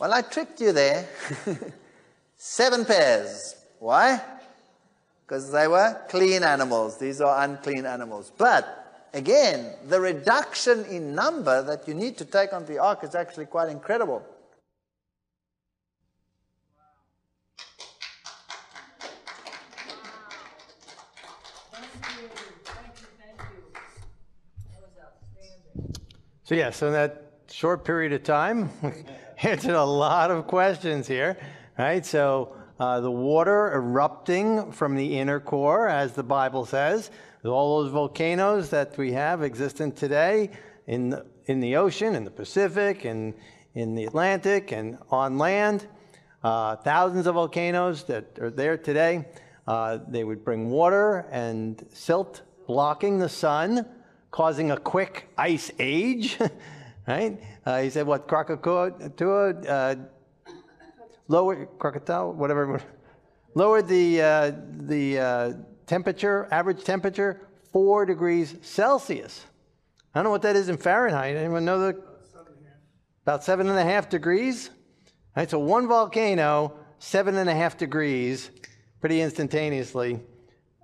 [0.00, 1.06] Well, I tricked you there.
[2.38, 3.54] Seven pairs.
[3.78, 4.18] Why?
[5.26, 6.96] Because they were clean animals.
[6.96, 8.32] These are unclean animals.
[8.34, 13.14] But again, the reduction in number that you need to take onto the ark is
[13.14, 14.24] actually quite incredible.
[26.44, 28.70] So, yeah, so in that short period of time,
[29.42, 31.36] answered a lot of questions here,
[31.78, 32.04] right?
[32.04, 37.10] So, uh, the water erupting from the inner core, as the Bible says,
[37.44, 40.50] all those volcanoes that we have existent today
[40.86, 43.34] in the, in the ocean, in the Pacific, and
[43.74, 45.86] in the Atlantic, and on land.
[46.42, 49.26] Uh, thousands of volcanoes that are there today.
[49.66, 53.86] Uh, they would bring water and silt blocking the sun
[54.30, 56.38] causing a quick ice age,
[57.06, 57.40] right?
[57.64, 58.92] Uh, he said, what, Krakatoa,
[59.68, 59.94] uh,
[61.28, 62.82] lower, Krakatoa, whatever,
[63.54, 65.52] lowered the, uh, the uh,
[65.86, 69.44] temperature, average temperature, four degrees Celsius.
[70.14, 71.36] I don't know what that is in Fahrenheit.
[71.36, 72.02] Anyone know the?
[73.22, 74.70] About seven and a half degrees.
[75.36, 78.50] Right, so one volcano, seven and a half degrees,
[79.00, 80.20] pretty instantaneously.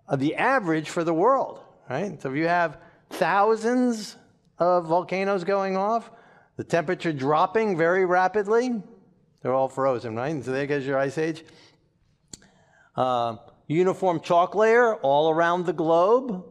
[0.09, 1.61] Uh, the average for the world,
[1.91, 2.21] right?
[2.23, 2.79] So if you have
[3.11, 4.17] thousands
[4.59, 6.11] of volcanoes going off,
[6.57, 8.83] the temperature dropping very rapidly.
[9.43, 10.43] They're all frozen, right?
[10.45, 11.45] So there goes your ice age.
[12.97, 13.37] Uh,
[13.67, 16.45] uniform chalk layer all around the globe.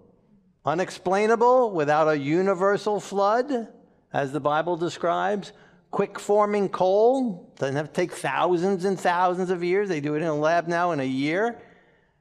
[0.63, 3.67] Unexplainable without a universal flood,
[4.13, 5.51] as the Bible describes.
[5.91, 9.89] Quick forming coal doesn't have to take thousands and thousands of years.
[9.89, 11.61] They do it in a lab now in a year.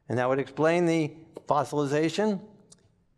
[0.09, 1.12] And that would explain the
[1.49, 2.41] fossilization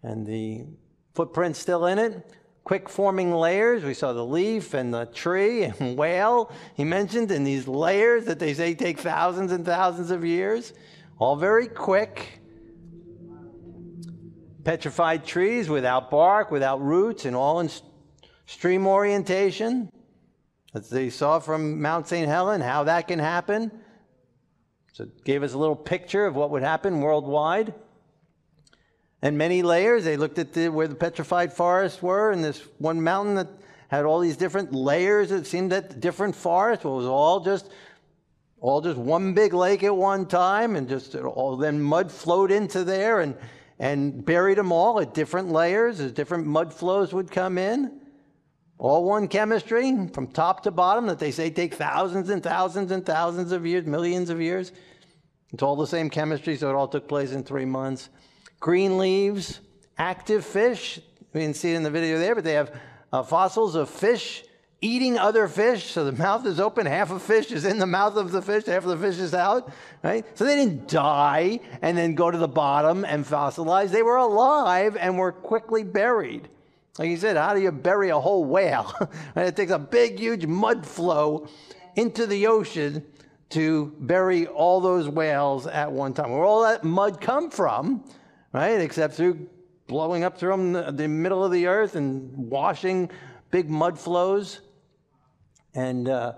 [0.03, 0.67] and the
[1.15, 2.36] footprint still in it.
[2.67, 3.85] Quick forming layers.
[3.85, 8.41] We saw the leaf and the tree and whale he mentioned in these layers that
[8.41, 10.73] they say take thousands and thousands of years.
[11.21, 12.41] All very quick.
[14.65, 17.71] Petrified trees without bark, without roots, and all in
[18.47, 19.89] stream orientation.
[20.75, 22.27] As they saw from Mount St.
[22.27, 23.71] Helen, how that can happen.
[24.93, 27.75] So it gave us a little picture of what would happen worldwide
[29.23, 30.05] and many layers.
[30.05, 33.49] They looked at the, where the petrified forests were, and this one mountain that
[33.89, 35.31] had all these different layers.
[35.31, 37.71] It seemed that different forests well, it was all just
[38.61, 42.85] all just one big lake at one time, and just all then mud flowed into
[42.85, 43.37] there and
[43.79, 48.01] and buried them all at different layers as different mud flows would come in.
[48.79, 53.05] All one chemistry from top to bottom that they say take thousands and thousands and
[53.05, 54.73] thousands of years, millions of years.
[55.53, 58.09] It's all the same chemistry, so it all took place in three months
[58.61, 59.61] green leaves,
[59.99, 61.01] active fish.
[61.33, 62.75] We didn't see it in the video there, but they have
[63.13, 64.45] uh, fossils of fish
[64.81, 65.93] eating other fish.
[65.93, 68.67] So the mouth is open, half of fish is in the mouth of the fish,
[68.67, 69.71] half of the fish is out,
[70.03, 70.25] right?
[70.37, 73.91] So they didn't die and then go to the bottom and fossilize.
[73.91, 76.49] They were alive and were quickly buried.
[76.99, 78.93] Like you said, how do you bury a whole whale?
[79.37, 81.49] it takes a big, huge mud flow
[81.95, 83.05] into the ocean
[83.51, 86.31] to bury all those whales at one time.
[86.31, 88.03] Where all that mud come from
[88.57, 88.81] right?
[88.81, 89.49] Except through
[89.87, 93.11] blowing up through the, the middle of the earth and washing
[93.51, 94.61] big mud flows.
[95.75, 96.33] And, uh,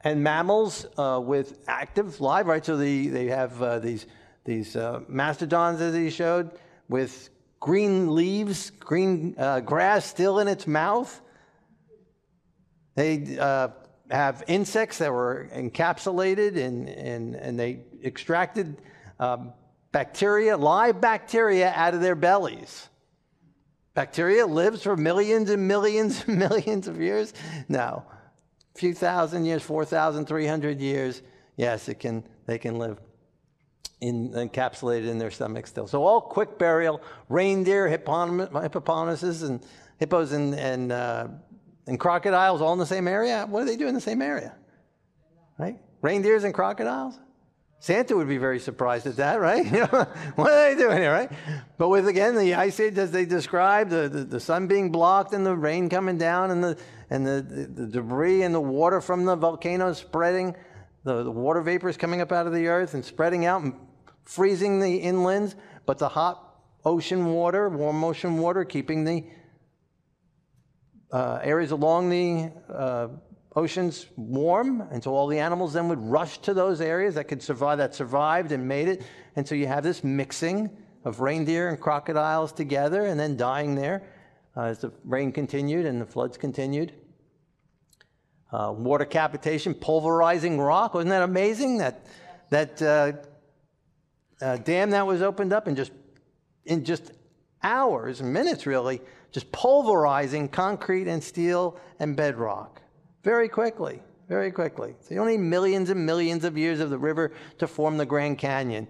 [0.00, 2.64] and mammals uh, with active live, right?
[2.64, 4.06] So the, they have uh, these,
[4.44, 6.50] these uh, mastodons, as he showed,
[6.88, 11.20] with green leaves, green uh, grass still in its mouth.
[12.96, 13.68] They uh,
[14.10, 18.76] have insects that were encapsulated and, and, and they extracted
[19.20, 19.52] um,
[19.92, 22.88] bacteria, live bacteria out of their bellies.
[23.94, 27.34] Bacteria lives for millions and millions and millions of years?
[27.68, 28.04] No.
[28.74, 31.22] A few thousand years, 4,300 years,
[31.56, 33.00] yes, it can, they can live
[34.00, 35.86] in, encapsulated in their stomach still.
[35.86, 39.64] So all quick burial, reindeer, hippopotamuses, and
[39.98, 41.28] hippos and, and, uh,
[41.86, 43.46] and crocodiles all in the same area.
[43.48, 44.54] What do they do in the same area?
[45.58, 45.78] Right?
[46.00, 47.18] Reindeers and crocodiles?
[47.82, 49.66] Santa would be very surprised at that, right?
[50.36, 51.32] what are they doing here, right?
[51.78, 55.32] But with, again, the ice age as they described, the, the, the sun being blocked
[55.32, 56.78] and the rain coming down and, the,
[57.08, 60.54] and the, the, the debris and the water from the volcano spreading,
[61.04, 63.74] the, the water vapors coming up out of the earth and spreading out and
[64.24, 65.54] freezing the inlands,
[65.86, 69.24] but the hot ocean water, warm ocean water, keeping the
[71.12, 73.08] uh, areas along the uh,
[73.56, 77.42] oceans warm, and so all the animals then would rush to those areas that could
[77.42, 79.02] survive, that survived and made it,
[79.36, 80.70] and so you have this mixing
[81.04, 84.02] of reindeer and crocodiles together, and then dying there
[84.56, 86.92] uh, as the rain continued and the floods continued.
[88.52, 91.78] Uh, water cavitation, pulverizing rock, wasn't that amazing?
[91.78, 92.04] That
[92.50, 93.12] that uh,
[94.44, 95.92] uh, dam that was opened up in just
[96.64, 97.12] in just
[97.62, 102.82] hours, minutes really, just pulverizing concrete and steel and bedrock
[103.22, 104.94] very quickly, very quickly.
[105.00, 108.06] So you don't need millions and millions of years of the river to form the
[108.06, 108.88] Grand Canyon.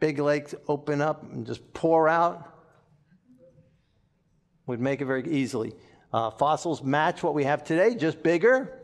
[0.00, 2.54] Big lakes open up and just pour out.
[4.66, 5.72] Would make it very easily.
[6.12, 8.82] Uh, fossils match what we have today, just bigger.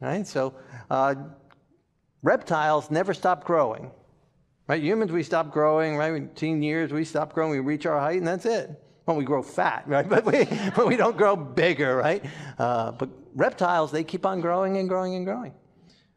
[0.00, 0.26] Right?
[0.26, 0.54] So
[0.90, 1.14] uh,
[2.22, 3.90] reptiles never stop growing.
[4.66, 4.82] Right?
[4.82, 6.14] Humans, we stop growing, right?
[6.14, 8.81] In teen years, we stop growing, we reach our height, and that's it.
[9.06, 10.08] Well, we grow fat, right?
[10.08, 10.44] But we,
[10.76, 12.24] but we don't grow bigger, right?
[12.58, 15.54] Uh, but reptiles, they keep on growing and growing and growing.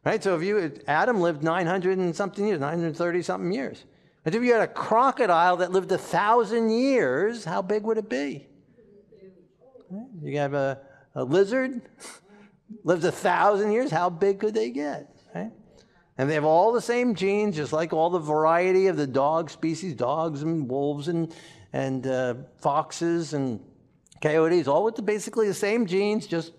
[0.04, 0.22] Right?
[0.22, 3.84] So if you, Adam lived 900 and something years, 930 something years.
[4.22, 8.08] But if you had a crocodile that lived a thousand years, how big would it
[8.08, 8.46] be?
[10.22, 10.80] You have a,
[11.14, 11.82] a lizard,
[12.84, 15.10] lives a thousand years, how big could they get?
[15.34, 15.50] Right?
[16.18, 19.50] And they have all the same genes, just like all the variety of the dog
[19.50, 21.34] species, dogs and wolves and,
[21.76, 23.60] and uh, foxes and
[24.22, 26.54] coyotes, all with the, basically the same genes, just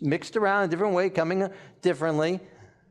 [0.00, 1.46] mixed around a different way, coming
[1.82, 2.40] differently.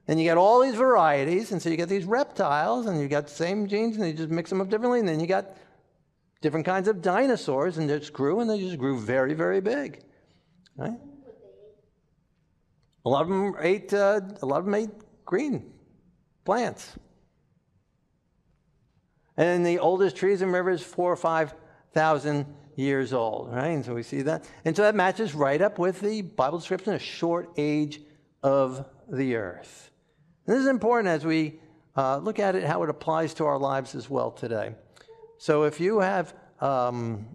[0.08, 3.26] And you get all these varieties, and so you get these reptiles, and you got
[3.26, 5.58] the same genes, and you just mix them up differently, and then you got
[6.42, 10.04] different kinds of dinosaurs, and they just grew, and they just grew very, very big.
[10.78, 11.00] Right?
[13.04, 13.92] A lot of them ate.
[13.92, 14.92] Uh, a lot of them ate
[15.26, 15.74] green
[16.46, 16.94] plants.
[19.38, 21.56] And the oldest trees and rivers, four or five
[21.94, 23.68] thousand years old, right?
[23.68, 24.50] And so we see that.
[24.66, 28.02] And so that matches right up with the Bible description, a short age
[28.42, 29.92] of the earth.
[30.46, 31.60] And this is important as we
[31.96, 34.76] uh, look at it, how it applies to our lives as well today.
[35.38, 37.28] So if you have um,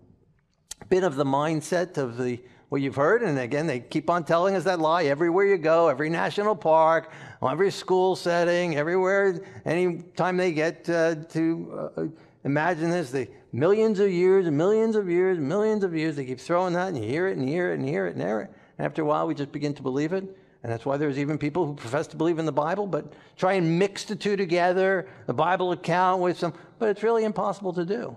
[0.88, 4.54] been of the mindset of the what you've heard, and again, they keep on telling
[4.54, 7.10] us that lie everywhere you go, every national park,
[7.42, 12.02] every school setting, everywhere, anytime they get uh, to uh,
[12.44, 16.74] imagine this, the millions of years millions of years, millions of years, they keep throwing
[16.74, 18.50] that, and you hear it and hear it and hear it and hear it.
[18.78, 20.24] And after a while, we just begin to believe it.
[20.62, 23.54] And that's why there's even people who profess to believe in the Bible, but try
[23.54, 27.84] and mix the two together, the Bible account with some, but it's really impossible to
[27.84, 28.16] do.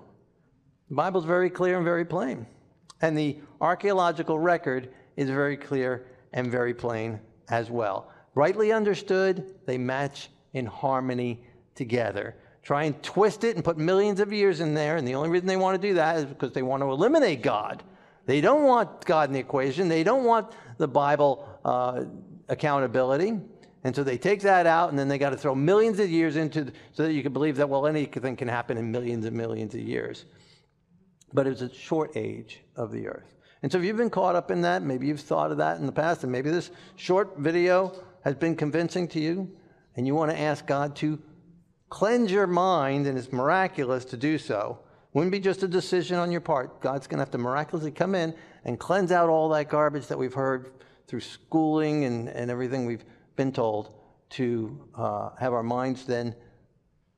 [0.90, 2.48] The Bible's very clear and very plain.
[3.02, 7.20] And the archaeological record is very clear and very plain
[7.50, 8.12] as well.
[8.34, 11.44] Rightly understood, they match in harmony
[11.76, 12.36] together.
[12.64, 15.48] Try and twist it and put millions of years in there, and the only reason
[15.48, 17.84] they want to do that is because they want to eliminate God.
[18.28, 19.88] They don't want God in the equation.
[19.88, 22.04] They don't want the Bible uh,
[22.50, 23.40] accountability.
[23.84, 26.36] And so they take that out, and then they got to throw millions of years
[26.36, 29.36] into the, so that you can believe that, well, anything can happen in millions and
[29.36, 30.26] millions of years.
[31.34, 33.34] But it's a short age of the earth.
[33.64, 35.88] And so if you've been caught up in that, maybe you've thought of that in
[35.88, 39.50] the past, and maybe this short video has been convincing to you,
[39.96, 41.20] and you want to ask God to
[41.92, 44.80] cleanse your mind, and it's miraculous to do so.
[45.14, 46.80] Wouldn't be just a decision on your part.
[46.82, 50.18] God's going to have to miraculously come in and cleanse out all that garbage that
[50.18, 50.72] we've heard
[51.08, 53.04] through schooling and, and everything we've
[53.36, 53.94] been told
[54.30, 56.34] to uh, have our minds then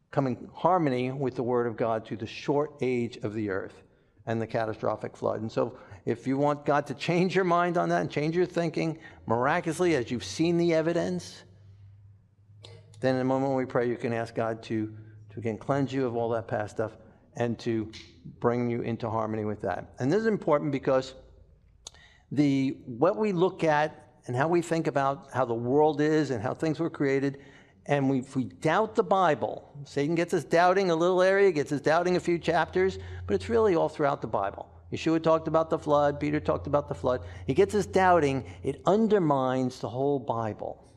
[0.09, 3.83] come in harmony with the Word of God to the short age of the earth
[4.25, 5.41] and the catastrophic flood.
[5.41, 8.45] And so, if you want God to change your mind on that and change your
[8.45, 8.97] thinking
[9.27, 11.43] miraculously as you've seen the evidence,
[13.03, 14.87] then in a moment when we pray, you can ask God to,
[15.29, 16.93] to again cleanse you of all that past stuff
[17.35, 17.91] and to
[18.39, 19.93] bring you into harmony with that.
[19.99, 21.13] And this is important because
[22.31, 26.41] the what we look at and how we think about how the world is and
[26.41, 27.39] how things were created,
[27.87, 31.73] and we, if we doubt the Bible, Satan gets us doubting a little area, gets
[31.73, 34.69] us doubting a few chapters, but it's really all throughout the Bible.
[34.93, 37.25] Yeshua talked about the flood, Peter talked about the flood.
[37.47, 40.92] He gets us doubting, it undermines the whole Bible.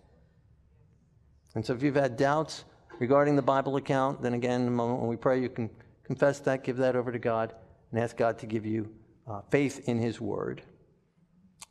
[1.56, 2.66] And so if you've had doubts
[2.98, 5.70] regarding the Bible account, then again, in a moment when we pray, you can
[6.04, 7.54] confess that, give that over to God,
[7.90, 8.92] and ask God to give you
[9.26, 10.60] uh, faith in His Word.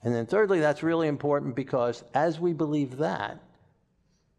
[0.01, 3.39] And then, thirdly, that's really important because as we believe that,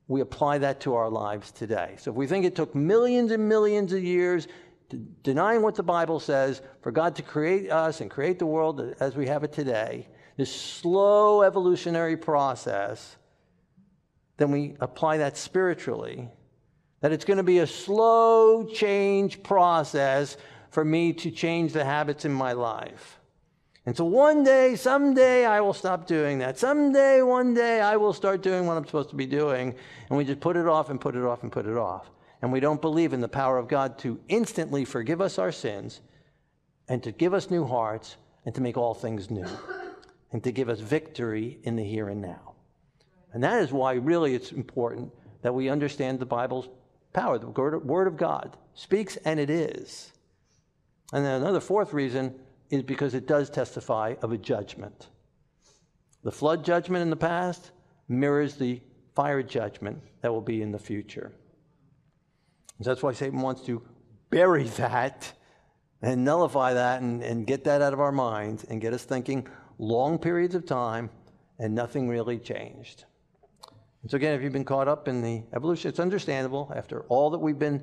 [0.08, 1.94] we apply that to our lives today.
[1.96, 4.48] So if we think it took millions and millions of years,
[5.22, 9.14] denying what the Bible says, for God to create us and create the world as
[9.14, 13.16] we have it today, this slow evolutionary process,
[14.36, 16.28] then we apply that spiritually.
[17.00, 20.36] That it's going to be a slow change process
[20.70, 23.20] for me to change the habits in my life.
[23.86, 26.58] And so one day, someday, I will stop doing that.
[26.58, 29.74] Someday, one day, I will start doing what I'm supposed to be doing.
[30.08, 32.10] And we just put it off and put it off and put it off.
[32.42, 36.00] And we don't believe in the power of God to instantly forgive us our sins
[36.88, 39.46] and to give us new hearts and to make all things new
[40.32, 42.55] and to give us victory in the here and now.
[43.36, 46.70] And that is why, really, it's important that we understand the Bible's
[47.12, 47.38] power.
[47.38, 50.10] The Word of God speaks, and it is.
[51.12, 52.34] And then another fourth reason
[52.70, 55.08] is because it does testify of a judgment.
[56.24, 57.72] The flood judgment in the past
[58.08, 58.80] mirrors the
[59.14, 61.30] fire judgment that will be in the future.
[62.78, 63.82] And that's why Satan wants to
[64.30, 65.30] bury that
[66.00, 69.46] and nullify that and, and get that out of our minds and get us thinking
[69.76, 71.10] long periods of time
[71.58, 73.04] and nothing really changed.
[74.02, 77.30] And so, again, if you've been caught up in the evolution, it's understandable after all
[77.30, 77.82] that we've been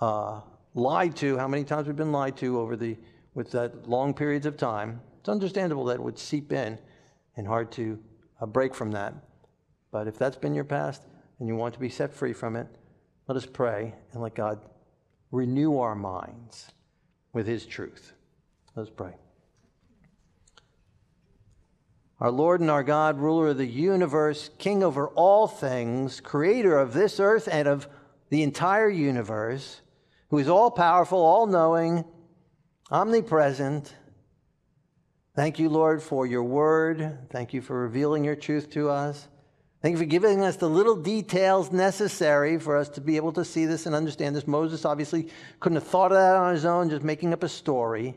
[0.00, 0.40] uh,
[0.74, 2.96] lied to, how many times we've been lied to over the
[3.34, 5.00] with that long periods of time.
[5.20, 6.78] It's understandable that it would seep in
[7.36, 7.98] and hard to
[8.40, 9.14] uh, break from that.
[9.92, 11.02] But if that's been your past
[11.38, 12.66] and you want to be set free from it,
[13.28, 14.60] let us pray and let God
[15.30, 16.72] renew our minds
[17.32, 18.12] with His truth.
[18.74, 19.14] Let us pray.
[22.20, 26.92] Our Lord and our God, ruler of the universe, king over all things, creator of
[26.92, 27.88] this earth and of
[28.28, 29.80] the entire universe,
[30.28, 32.04] who is all powerful, all knowing,
[32.90, 33.94] omnipresent.
[35.34, 37.30] Thank you, Lord, for your word.
[37.30, 39.26] Thank you for revealing your truth to us.
[39.80, 43.46] Thank you for giving us the little details necessary for us to be able to
[43.46, 44.46] see this and understand this.
[44.46, 45.28] Moses obviously
[45.58, 48.14] couldn't have thought of that on his own, just making up a story.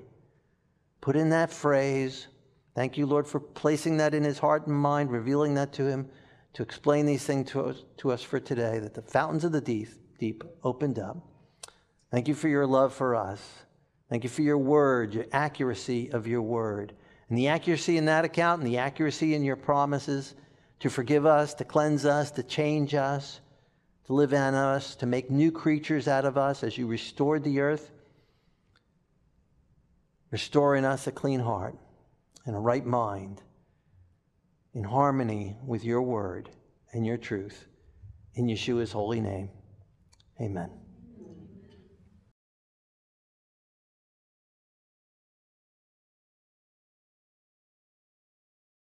[1.00, 2.28] Put in that phrase.
[2.76, 6.10] Thank you, Lord, for placing that in his heart and mind, revealing that to him,
[6.54, 9.62] to explain these things to us, to us for today, that the fountains of the
[9.62, 11.18] deep, deep opened up.
[12.12, 13.42] Thank you for your love for us.
[14.10, 16.94] Thank you for your word, your accuracy of your word.
[17.30, 20.36] And the accuracy in that account and the accuracy in your promises
[20.80, 23.40] to forgive us, to cleanse us, to change us,
[24.06, 27.60] to live in us, to make new creatures out of us as you restored the
[27.62, 27.92] earth.
[30.30, 31.76] Restoring us a clean heart
[32.46, 33.42] and a right mind
[34.74, 36.50] in harmony with your word
[36.92, 37.68] and your truth.
[38.36, 39.50] In Yeshua's holy name,
[40.42, 40.83] amen.